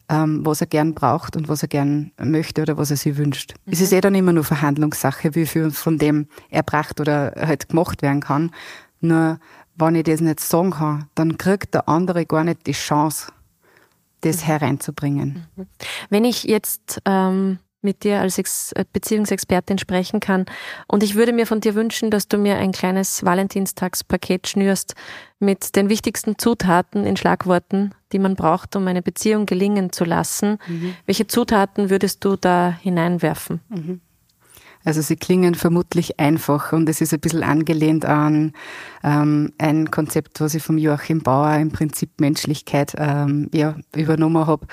ähm, 0.10 0.46
was 0.46 0.62
er 0.62 0.68
gern 0.68 0.94
braucht 0.94 1.36
und 1.36 1.48
was 1.48 1.62
er 1.62 1.70
gern 1.70 2.12
möchte 2.20 2.62
oder 2.62 2.78
was 2.78 2.92
er 2.92 2.98
sich 2.98 3.18
wünscht. 3.18 3.54
Mhm. 3.66 3.74
Es 3.74 3.82
ist 3.82 3.94
eh 3.94 4.02
dann 4.02 4.16
immer 4.16 4.34
nur 4.34 4.44
Verhandlungssache, 4.44 5.36
wie 5.36 5.46
viel 5.46 5.72
von 5.72 5.98
dem 5.98 6.28
erbracht 6.50 7.00
oder 7.00 7.34
halt 7.36 7.70
gemacht 7.70 8.02
werden 8.02 8.22
kann. 8.22 8.52
Nur 9.00 9.40
wenn 9.76 9.96
ich 9.96 10.04
das 10.04 10.22
nicht 10.22 10.40
sagen 10.40 10.72
kann, 10.72 11.10
dann 11.16 11.38
kriegt 11.38 11.74
der 11.74 11.88
andere 11.88 12.26
gar 12.26 12.44
nicht 12.44 12.68
die 12.68 12.74
Chance, 12.74 13.32
das 14.22 14.42
mhm. 14.42 14.46
hereinzubringen. 14.46 15.48
Mhm. 15.56 15.68
Wenn 16.10 16.26
ich 16.26 16.44
jetzt 16.44 17.02
ähm, 17.06 17.60
mit 17.82 18.04
dir 18.04 18.22
als 18.22 18.38
Ex 18.38 18.72
äh, 18.74 18.86
Beziehungsexpertin 18.92 19.78
sprechen 19.78 20.20
kann. 20.20 20.46
Und 20.88 21.04
ich 21.04 21.16
würde 21.16 21.34
mir 21.34 21.48
von 21.48 21.62
dir 21.62 21.76
wünschen, 21.76 22.12
dass 22.12 22.28
du 22.28 22.38
mir 22.38 22.58
ein 22.58 22.72
kleines 22.72 23.26
Valentinstagspaket 23.26 24.48
schnürst 24.48 24.96
mit 25.40 25.76
den 25.76 25.90
wichtigsten 25.90 26.38
Zutaten 26.38 27.06
in 27.06 27.18
Schlagworten, 27.18 27.94
die 28.12 28.20
man 28.20 28.36
braucht, 28.36 28.76
um 28.76 28.88
eine 28.88 29.02
Beziehung 29.02 29.46
gelingen 29.46 29.92
zu 29.92 30.06
lassen. 30.06 30.58
Mhm. 30.68 30.94
Welche 31.06 31.28
Zutaten 31.28 31.90
würdest 31.90 32.24
du 32.24 32.36
da 32.36 32.78
hineinwerfen? 32.82 33.62
Mhm. 33.70 34.02
Also 34.84 35.02
sie 35.02 35.16
klingen 35.16 35.54
vermutlich 35.56 36.20
einfach 36.20 36.74
und 36.74 36.90
es 36.90 37.02
ist 37.02 37.14
ein 37.14 37.20
bisschen 37.20 37.44
angelehnt 37.44 38.06
an 38.06 38.54
ähm, 39.04 39.54
ein 39.60 39.92
Konzept, 39.92 40.42
was 40.42 40.56
ich 40.56 40.64
vom 40.64 40.78
Joachim 40.78 41.22
Bauer 41.22 41.56
im 41.56 41.72
Prinzip 41.72 42.20
Menschlichkeit 42.20 42.94
ähm, 42.98 43.50
ja, 43.54 43.76
übernommen 43.96 44.48
habe. 44.48 44.66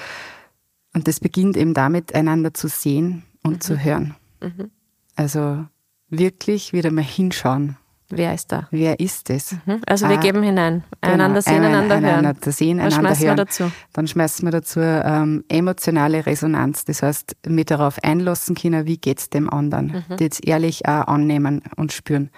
Und 0.95 1.09
das 1.09 1.21
beginnt 1.21 1.57
eben 1.57 1.75
damit, 1.75 2.15
einander 2.15 2.55
zu 2.55 2.69
sehen 2.69 3.25
und 3.43 3.55
mhm. 3.55 3.61
zu 3.61 3.83
hören. 3.83 4.17
Mhm. 4.41 4.71
Also 5.17 5.67
wirklich 6.09 6.73
wieder 6.73 6.91
mal 6.91 7.05
hinschauen. 7.05 7.77
Wer 8.11 8.33
ist 8.33 8.51
da? 8.53 8.69
Wer 8.71 9.01
ist 9.01 9.29
es? 9.29 9.53
Mhm. 9.67 9.83
Also 9.87 10.09
wir 10.09 10.17
ah, 10.17 10.21
geben 10.21 10.43
hinein. 10.43 10.83
Genau, 11.03 11.15
einander 11.15 11.43
sehen, 11.43 11.57
einander, 11.57 11.97
einander 11.97 12.01
hören. 12.01 12.19
Einander 12.27 12.53
sehen, 12.53 12.79
Dann 12.79 12.87
einander 12.87 13.19
hören. 13.19 13.21
Wir 13.21 13.35
dazu. 13.45 13.73
Dann 13.93 14.09
schmeißen 14.09 14.47
wir 14.47 14.51
dazu 14.51 14.81
ähm, 14.81 15.45
emotionale 15.49 16.25
Resonanz. 16.25 16.87
Das 16.87 17.03
heißt, 17.03 17.37
mit 17.47 17.71
darauf 17.71 18.03
einlassen 18.03 18.55
können, 18.55 18.87
wie 18.87 18.97
geht 18.97 19.19
es 19.19 19.29
dem 19.29 19.51
anderen. 19.51 20.05
Mhm. 20.09 20.17
Das 20.17 20.41
ehrlich 20.41 20.87
auch 20.87 21.07
annehmen 21.07 21.63
und 21.77 21.93
spüren. 21.93 22.31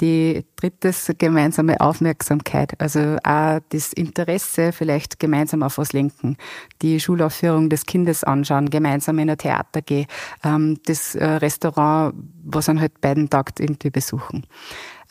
Die 0.00 0.44
drittes 0.56 1.10
gemeinsame 1.16 1.80
Aufmerksamkeit, 1.80 2.78
also 2.80 3.16
auch 3.24 3.60
das 3.70 3.92
Interesse 3.94 4.72
vielleicht 4.72 5.18
gemeinsam 5.18 5.62
auf 5.62 5.78
was 5.78 5.92
lenken, 5.92 6.36
die 6.82 7.00
Schulaufführung 7.00 7.70
des 7.70 7.86
Kindes 7.86 8.22
anschauen, 8.22 8.68
gemeinsam 8.68 9.18
in 9.18 9.30
ein 9.30 9.38
Theater 9.38 9.80
gehen, 9.80 10.06
ähm, 10.44 10.78
das 10.84 11.14
äh, 11.14 11.24
Restaurant, 11.24 12.14
was 12.44 12.68
an 12.68 12.80
halt 12.80 13.00
beiden 13.00 13.30
tagt, 13.30 13.58
irgendwie 13.58 13.90
besuchen. 13.90 14.46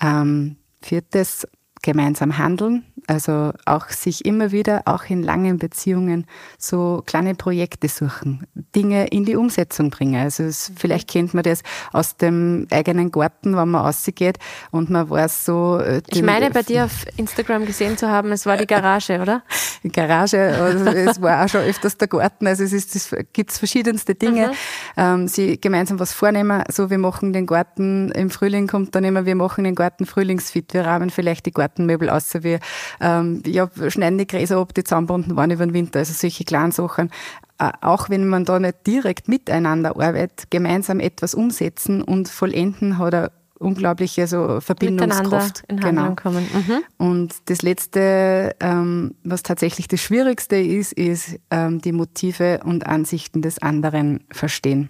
Ähm, 0.02 0.58
viertes 0.82 1.48
gemeinsam 1.82 2.38
handeln, 2.38 2.84
also 3.08 3.52
auch 3.66 3.90
sich 3.90 4.26
immer 4.26 4.52
wieder, 4.52 4.82
auch 4.86 5.04
in 5.06 5.24
langen 5.24 5.58
Beziehungen, 5.58 6.26
so 6.58 7.04
kleine 7.06 7.36
Projekte 7.36 7.88
suchen, 7.88 8.48
Dinge 8.76 9.08
in 9.08 9.26
die 9.26 9.36
Umsetzung 9.36 9.90
bringen. 9.90 10.22
Also 10.22 10.44
es, 10.44 10.72
vielleicht 10.76 11.10
kennt 11.10 11.34
man 11.34 11.44
das 11.44 11.62
aus 11.92 12.18
dem 12.18 12.68
eigenen 12.72 13.12
Garten, 13.12 13.56
wenn 13.56 13.70
man 13.70 13.86
rausgeht 13.86 14.38
und 14.72 14.90
man 14.90 15.10
weiß 15.10 15.46
so. 15.46 15.80
Äh, 15.80 16.02
ich 16.08 16.24
meine, 16.24 16.50
bei 16.52 16.64
dir 16.64 16.86
auf 16.86 17.06
Instagram 17.18 17.66
gesehen 17.66 17.98
zu 17.98 18.10
haben, 18.10 18.32
es 18.32 18.46
war 18.46 18.58
die 18.58 18.68
Garage, 18.68 19.20
oder? 19.22 19.44
Die 19.84 19.92
Garage, 19.92 20.40
also 20.40 20.86
es 20.86 21.22
war 21.22 21.46
auch 21.46 21.50
schon 21.50 21.62
öfters 21.62 21.96
der 21.98 22.08
Garten. 22.08 22.48
Also 22.48 22.64
es 22.64 22.74
ist, 22.74 22.96
es 22.96 23.16
gibt 23.34 23.52
verschiedenste 23.52 24.16
Dinge. 24.16 24.48
Mhm. 24.48 24.54
Ähm, 24.98 25.28
sie 25.28 25.62
gemeinsam 25.62 26.00
was 26.00 26.12
vornehmen, 26.12 26.64
so 26.72 26.90
wir 26.90 26.98
machen 26.98 27.34
den 27.34 27.46
Garten 27.46 28.10
im 28.12 28.32
Frühling 28.32 28.66
kommt 28.66 28.96
dann 28.96 29.04
immer, 29.04 29.28
wir 29.28 29.36
machen 29.36 29.64
den 29.64 29.76
Garten 29.76 30.08
frühlingsfit, 30.08 30.74
wir 30.74 30.86
rahmen 30.86 31.12
vielleicht 31.12 31.46
die 31.46 31.52
Garten 31.52 31.76
Gartenmöbel 31.76 32.10
aus, 32.10 32.34
wie 32.36 32.60
ähm, 33.00 33.42
ja, 33.46 33.70
schneiden 33.88 34.18
die 34.18 34.28
Gräser 34.28 34.58
ab, 34.58 34.74
die 34.74 34.84
zusammenbunden 34.84 35.36
waren 35.36 35.52
über 35.52 35.66
den 35.66 35.74
Winter, 35.74 36.00
also 36.00 36.14
solche 36.14 36.44
kleinen 36.44 36.72
Sachen. 36.72 37.10
Äh, 37.58 37.72
auch 37.82 38.10
wenn 38.10 38.28
man 38.28 38.46
da 38.46 38.60
nicht 38.60 38.86
direkt 38.86 39.28
miteinander 39.28 39.92
arbeitet, 39.92 40.52
gemeinsam 40.52 41.00
etwas 41.00 41.34
umsetzen 41.34 42.02
und 42.02 42.28
vollenden, 42.28 42.98
hat 42.98 43.14
er 43.14 43.32
unglaubliche 43.60 44.28
so 44.28 44.60
Verbindungskraft. 44.60 45.64
In 45.68 45.80
genau. 45.80 46.16
kommen. 46.16 46.46
Mhm. 46.54 46.84
Und 46.98 47.36
das 47.46 47.62
Letzte, 47.62 48.56
ähm, 48.60 49.16
was 49.24 49.44
tatsächlich 49.44 49.88
das 49.88 50.02
Schwierigste 50.02 50.58
ist, 50.58 50.94
ist 50.94 51.40
ähm, 51.52 51.80
die 51.80 51.92
Motive 51.92 52.62
und 52.64 52.86
Ansichten 52.86 53.42
des 53.42 53.62
anderen 53.62 54.26
verstehen. 54.32 54.90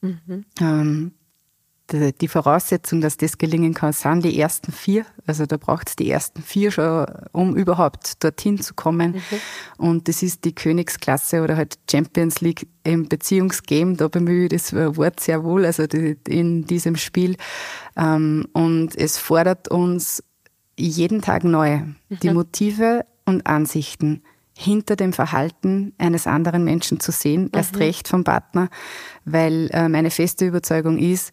Mhm. 0.00 0.44
Ähm, 0.60 1.12
die 2.20 2.28
Voraussetzung, 2.28 3.00
dass 3.00 3.16
das 3.16 3.38
gelingen 3.38 3.74
kann, 3.74 3.92
sind 3.92 4.24
die 4.24 4.38
ersten 4.38 4.72
vier. 4.72 5.06
Also 5.26 5.46
da 5.46 5.56
braucht 5.56 5.88
es 5.88 5.96
die 5.96 6.10
ersten 6.10 6.42
vier 6.42 6.70
schon, 6.70 7.06
um 7.32 7.54
überhaupt 7.56 8.22
dorthin 8.22 8.60
zu 8.60 8.74
kommen. 8.74 9.12
Mhm. 9.12 9.20
Und 9.78 10.08
das 10.08 10.22
ist 10.22 10.44
die 10.44 10.54
Königsklasse 10.54 11.42
oder 11.42 11.56
halt 11.56 11.78
Champions 11.90 12.40
League 12.40 12.66
im 12.82 13.08
Beziehungsgame. 13.08 13.96
Da 13.96 14.08
bemühe 14.08 14.44
ich 14.44 14.50
das 14.50 14.72
Wort 14.74 15.20
sehr 15.20 15.44
wohl, 15.44 15.64
also 15.64 15.84
in 15.84 16.64
diesem 16.64 16.96
Spiel. 16.96 17.36
Ähm, 17.96 18.46
und 18.52 18.96
es 18.96 19.18
fordert 19.18 19.68
uns 19.68 20.22
jeden 20.76 21.22
Tag 21.22 21.44
neu, 21.44 21.78
mhm. 21.78 21.94
die 22.22 22.30
Motive 22.30 23.04
und 23.24 23.46
Ansichten 23.46 24.22
hinter 24.56 24.96
dem 24.96 25.12
Verhalten 25.12 25.92
eines 25.98 26.26
anderen 26.26 26.64
Menschen 26.64 27.00
zu 27.00 27.10
sehen, 27.12 27.50
erst 27.52 27.74
mhm. 27.74 27.82
recht 27.82 28.08
vom 28.08 28.24
Partner, 28.24 28.68
weil 29.24 29.68
äh, 29.72 29.88
meine 29.88 30.10
feste 30.10 30.46
Überzeugung 30.46 30.98
ist, 30.98 31.32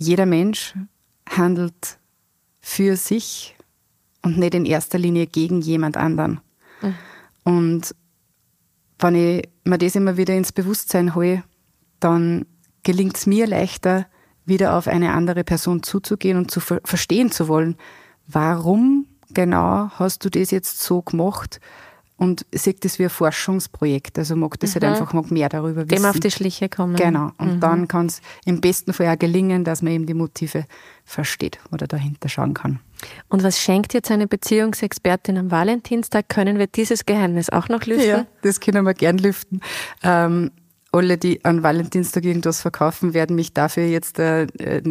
jeder 0.00 0.26
Mensch 0.26 0.74
handelt 1.28 1.98
für 2.60 2.96
sich 2.96 3.54
und 4.22 4.38
nicht 4.38 4.54
in 4.54 4.64
erster 4.64 4.98
Linie 4.98 5.26
gegen 5.26 5.60
jemand 5.60 5.96
anderen. 5.96 6.40
Mhm. 6.82 6.94
Und 7.44 7.94
wenn 8.98 9.14
ich 9.14 9.48
mir 9.64 9.78
das 9.78 9.94
immer 9.94 10.16
wieder 10.16 10.34
ins 10.34 10.52
Bewusstsein 10.52 11.14
hole, 11.14 11.44
dann 12.00 12.46
gelingt 12.82 13.16
es 13.16 13.26
mir 13.26 13.46
leichter, 13.46 14.06
wieder 14.46 14.74
auf 14.76 14.88
eine 14.88 15.12
andere 15.12 15.44
Person 15.44 15.82
zuzugehen 15.82 16.36
und 16.36 16.50
zu 16.50 16.60
ver 16.60 16.80
verstehen 16.84 17.30
zu 17.30 17.46
wollen, 17.46 17.76
warum 18.26 19.06
genau 19.32 19.90
hast 19.92 20.24
du 20.24 20.30
das 20.30 20.50
jetzt 20.50 20.80
so 20.80 21.02
gemacht? 21.02 21.60
Und 22.20 22.44
sieht 22.52 22.84
das 22.84 22.98
wie 22.98 23.04
ein 23.04 23.10
Forschungsprojekt. 23.10 24.18
Also 24.18 24.36
mag 24.36 24.60
das 24.60 24.74
halt 24.74 24.82
mhm. 24.82 24.88
halt 24.88 25.00
einfach 25.00 25.14
mag 25.14 25.30
mehr 25.30 25.48
darüber 25.48 25.90
wissen. 25.90 26.02
Dem 26.02 26.04
auf 26.04 26.20
die 26.20 26.30
Schliche 26.30 26.68
kommen. 26.68 26.94
Genau. 26.94 27.30
Und 27.38 27.54
mhm. 27.54 27.60
dann 27.60 27.88
kann 27.88 28.06
es 28.06 28.20
im 28.44 28.60
besten 28.60 28.92
Fall 28.92 29.08
auch 29.08 29.18
gelingen, 29.18 29.64
dass 29.64 29.80
man 29.80 29.94
eben 29.94 30.04
die 30.04 30.12
Motive 30.12 30.66
versteht 31.06 31.58
oder 31.72 31.86
dahinter 31.86 32.28
schauen 32.28 32.52
kann. 32.52 32.78
Und 33.30 33.42
was 33.42 33.58
schenkt 33.58 33.94
jetzt 33.94 34.10
eine 34.10 34.26
Beziehungsexpertin 34.26 35.38
am 35.38 35.50
Valentinstag? 35.50 36.28
Können 36.28 36.58
wir 36.58 36.66
dieses 36.66 37.06
Geheimnis 37.06 37.48
auch 37.48 37.70
noch 37.70 37.86
lüften? 37.86 38.06
Ja, 38.06 38.26
das 38.42 38.60
können 38.60 38.84
wir 38.84 38.92
gern 38.92 39.16
lüften. 39.16 39.62
Ähm, 40.02 40.50
alle, 40.92 41.18
die 41.18 41.44
an 41.44 41.62
Valentinstag 41.62 42.24
irgendwas 42.24 42.60
verkaufen, 42.60 43.14
werden 43.14 43.36
mich 43.36 43.54
dafür 43.54 43.84
jetzt 43.84 44.18
äh, 44.18 44.46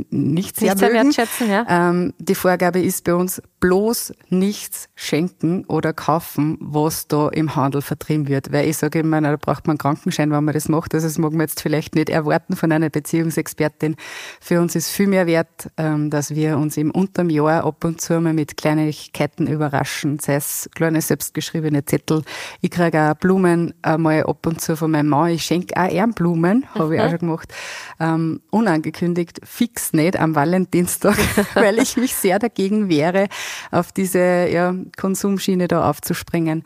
nicht 0.10 0.56
sehr, 0.56 0.74
nicht 0.74 0.80
sehr 0.80 0.94
wertschätzen. 0.94 1.50
Ja? 1.50 1.66
Ähm, 1.68 2.14
die 2.20 2.36
Vorgabe 2.36 2.80
ist 2.80 3.04
bei 3.04 3.14
uns 3.14 3.42
bloß 3.60 4.14
nichts 4.30 4.88
schenken 4.96 5.66
oder 5.66 5.92
kaufen, 5.92 6.58
was 6.62 7.08
da 7.08 7.28
im 7.28 7.56
Handel 7.56 7.82
vertrieben 7.82 8.30
wird. 8.30 8.54
Weil 8.54 8.70
ich 8.70 8.78
sage 8.78 9.00
immer, 9.00 9.20
da 9.20 9.36
braucht 9.36 9.68
man 9.68 9.74
einen 9.74 9.78
Krankenschein, 9.80 10.32
wenn 10.32 10.44
man 10.46 10.54
das 10.54 10.70
macht. 10.70 10.94
Also 10.94 11.06
das 11.08 11.18
mag 11.18 11.32
man 11.32 11.42
jetzt 11.42 11.62
vielleicht 11.62 11.96
nicht 11.96 12.10
erwarten 12.10 12.56
von 12.56 12.72
einer 12.72 12.90
Beziehungsexpertin. 12.90 13.98
Für 14.40 14.62
uns 14.62 14.76
ist 14.76 14.90
viel 14.92 15.08
mehr 15.08 15.28
wert, 15.28 15.70
ähm, 15.76 16.10
dass 16.10 16.34
wir 16.34 16.58
uns 16.58 16.78
im 16.78 16.92
unterm 16.92 17.30
Jahr 17.30 17.66
ab 17.66 17.84
und 17.84 18.00
zu 18.00 18.22
mal 18.22 18.34
mit 18.34 18.56
Kleinigkeiten 18.56 19.48
überraschen, 19.48 20.20
sei 20.20 20.36
es 20.36 20.70
kleine 20.74 21.02
selbstgeschriebene 21.02 21.84
Zettel. 21.84 22.24
Ich 22.62 22.72
kriege 22.72 23.12
auch 23.12 23.16
Blumen 23.16 23.74
einmal 23.82 24.24
ab 24.24 24.46
und 24.46 24.62
zu 24.62 24.78
von 24.78 24.92
meinem 24.92 25.10
Mann. 25.10 25.32
Ich 25.32 25.44
schenke 25.44 25.76
auch 25.76 25.89
Ehrenblumen, 25.90 26.66
habe 26.76 26.96
ich 26.96 27.02
auch 27.02 27.10
schon 27.10 27.20
gemacht. 27.20 27.54
Ähm, 28.00 28.42
unangekündigt, 28.52 29.42
fix 29.44 29.94
nicht 29.94 30.20
am 30.20 30.36
Valentinstag, 30.36 31.18
weil 31.54 31.80
ich 31.80 31.98
mich 31.98 32.16
sehr 32.16 32.40
dagegen 32.40 32.90
wehre, 32.90 33.28
auf 33.72 33.92
diese 33.92 34.48
ja, 34.50 34.74
Konsumschiene 34.98 35.68
da 35.68 35.90
aufzuspringen. 35.90 36.64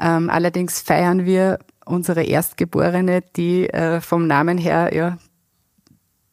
Ähm, 0.00 0.30
allerdings 0.30 0.80
feiern 0.80 1.24
wir 1.24 1.58
unsere 1.84 2.24
Erstgeborene, 2.24 3.22
die 3.36 3.68
äh, 3.70 4.00
vom 4.00 4.26
Namen 4.26 4.58
her 4.58 4.94
ja 4.94 5.18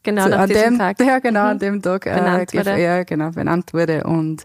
genau 0.01 0.27
so, 0.27 0.33
an 0.33 0.49
dem 0.49 0.77
Tag 0.77 0.99
ja 0.99 1.19
genau 1.19 1.43
mhm. 1.43 1.47
an 1.47 1.59
dem 1.59 1.81
Tag 1.81 2.05
äh, 2.05 2.15
benannt 2.15 2.53
wurde. 2.53 2.81
Ja, 2.81 3.03
genau 3.03 3.29
benannt 3.31 3.73
wurde 3.73 4.03
und 4.03 4.43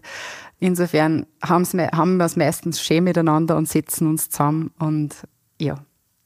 insofern 0.59 1.25
haben 1.41 2.17
wir 2.17 2.25
es 2.25 2.35
meistens 2.35 2.81
schön 2.81 3.03
miteinander 3.03 3.57
und 3.57 3.67
setzen 3.67 4.07
uns 4.07 4.29
zusammen 4.29 4.71
und 4.79 5.15
ja 5.59 5.75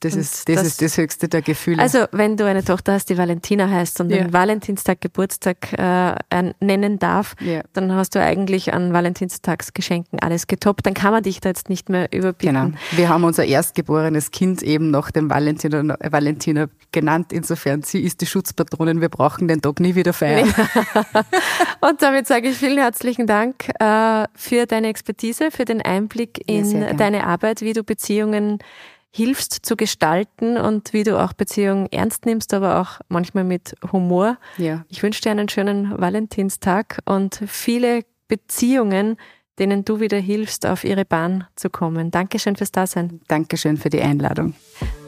Das, 0.04 0.16
ist, 0.16 0.50
das, 0.50 0.56
das, 0.56 0.68
ist 0.68 0.82
das 0.82 0.98
höchste 0.98 1.30
der 1.30 1.42
Gefühle. 1.42 1.82
Also, 1.82 2.06
wenn 2.12 2.36
du 2.36 2.46
eine 2.46 2.64
Tochter 2.64 2.94
hast, 2.94 3.10
die 3.10 3.18
Valentina 3.18 3.70
heißt 3.70 4.02
und 4.02 4.10
ja. 4.10 4.18
den 4.18 4.34
Valentinstag 4.34 5.00
Geburtstag 5.00 5.72
äh, 5.74 6.54
nennen 6.60 7.00
darf, 7.00 7.36
ja. 7.40 7.62
dann 7.72 7.94
hast 7.94 8.16
du 8.16 8.22
eigentlich 8.22 8.74
an 8.74 8.92
Valentinstagsgeschenken 8.92 10.20
alles 10.20 10.48
getoppt. 10.48 10.86
Dann 10.86 10.94
kann 10.94 11.12
man 11.12 11.24
dich 11.24 11.40
da 11.40 11.50
jetzt 11.50 11.70
nicht 11.70 11.88
mehr 11.88 12.12
überbieten. 12.12 12.54
Genau. 12.54 12.78
Wir 12.92 13.08
haben 13.08 13.24
unser 13.24 13.46
erstgeborenes 13.46 14.32
Kind 14.32 14.62
eben 14.62 14.92
nach 14.92 15.10
dem 15.10 15.30
Valentina, 15.30 15.96
Valentina 16.02 16.68
genannt. 16.92 17.32
Insofern, 17.32 17.82
sie 17.84 18.02
ist 18.02 18.20
die 18.20 18.26
Schutzpatronin. 18.26 19.00
Wir 19.00 19.10
brauchen 19.10 19.48
den 19.48 19.62
Tag 19.62 19.80
nie 19.80 19.96
wieder 19.96 20.12
feiern. 20.12 20.54
und 21.80 22.02
damit 22.02 22.28
sage 22.28 22.50
ich 22.50 22.58
vielen 22.58 22.78
herzlichen 22.78 23.26
Dank 23.26 23.70
äh, 23.80 24.28
für 24.36 24.66
deine 24.66 24.88
Expertise, 24.88 25.50
für 25.50 25.64
den 25.64 25.82
Einblick 25.82 26.42
in 26.46 26.82
ja, 26.82 26.94
deine 26.94 27.26
Arbeit, 27.26 27.62
wie 27.62 27.72
du 27.72 27.84
Beziehungen 27.84 28.60
hilfst 29.16 29.60
zu 29.64 29.76
gestalten 29.76 30.58
und 30.58 30.92
wie 30.92 31.04
du 31.04 31.22
auch 31.22 31.34
Beziehungen 31.34 31.88
ernst 31.92 32.26
nimmst, 32.26 32.54
aber 32.54 32.82
auch 32.82 33.00
manchmal 33.10 33.44
mit 33.44 33.76
Humor. 33.92 34.38
Ja. 34.58 34.86
Ich 34.90 35.04
wünsche 35.04 35.22
dir 35.22 35.32
einen 35.32 35.50
schönen 35.50 36.00
Valentinstag 36.00 36.98
und 37.06 37.40
viele 37.46 38.02
Beziehungen, 38.28 39.18
denen 39.60 39.86
du 39.86 40.00
wieder 40.00 40.18
hilfst, 40.18 40.66
auf 40.66 40.84
ihre 40.84 41.06
Bahn 41.06 41.46
zu 41.56 41.70
kommen. 41.70 42.10
Dankeschön 42.10 42.56
fürs 42.56 42.72
Dasein. 42.72 43.22
Dankeschön 43.28 43.78
für 43.78 43.92
die 43.92 44.02
Einladung. 44.02 44.56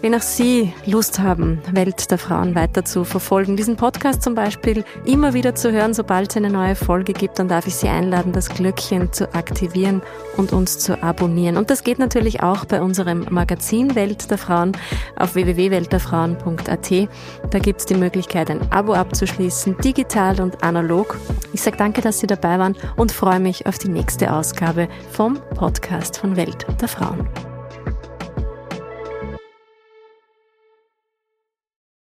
Wenn 0.02 0.14
auch 0.14 0.22
Sie 0.22 0.72
Lust 0.86 1.20
haben, 1.20 1.60
Welt 1.72 2.12
der 2.12 2.18
Frauen 2.18 2.54
weiter 2.54 2.86
zu 2.86 3.04
verfolgen, 3.06 3.58
diesen 3.58 3.76
Podcast 3.76 4.22
zum 4.22 4.36
Beispiel 4.36 4.84
immer 5.06 5.34
wieder 5.34 5.56
zu 5.56 5.72
hören, 5.72 5.94
sobald 5.94 6.30
es 6.30 6.38
eine 6.38 6.50
neue 6.50 6.76
Folge 6.76 7.14
gibt, 7.14 7.40
dann 7.40 7.48
darf 7.48 7.66
ich 7.66 7.76
Sie 7.76 7.88
einladen, 7.88 8.32
das 8.32 8.50
Glöckchen 8.50 9.12
zu 9.14 9.34
aktivieren 9.34 10.02
und 10.38 10.54
uns 10.54 10.78
zu 10.78 11.02
abonnieren. 11.02 11.58
Und 11.58 11.70
das 11.70 11.84
geht 11.84 11.98
natürlich 11.98 12.44
auch 12.44 12.66
bei 12.66 12.82
unserem 12.82 13.26
Magazin 13.30 13.96
Welt 13.96 14.30
der 14.30 14.38
Frauen 14.38 14.74
auf 15.16 15.34
www.weltderfrauen.at. 15.34 17.10
Da 17.50 17.60
gibt 17.60 17.80
es 17.80 17.86
die 17.86 17.96
Möglichkeit, 17.96 18.52
ein 18.52 18.72
Abo 18.72 18.94
abzuschließen, 18.94 19.78
digital 19.78 20.40
und 20.40 20.64
analog. 20.64 21.18
Ich 21.54 21.62
sage 21.62 21.78
danke, 21.78 22.02
dass 22.02 22.20
Sie 22.20 22.28
dabei 22.28 22.60
waren 22.60 22.76
und 22.96 23.12
freue 23.12 23.40
mich 23.40 23.66
auf 23.66 23.78
die 23.78 23.90
nächste 23.90 24.32
Ausgabe 24.32 24.88
vom 25.12 25.40
Podcast 25.56 26.18
von 26.18 26.36
Welt 26.36 26.68
der 26.80 26.88
Frauen. 26.88 27.28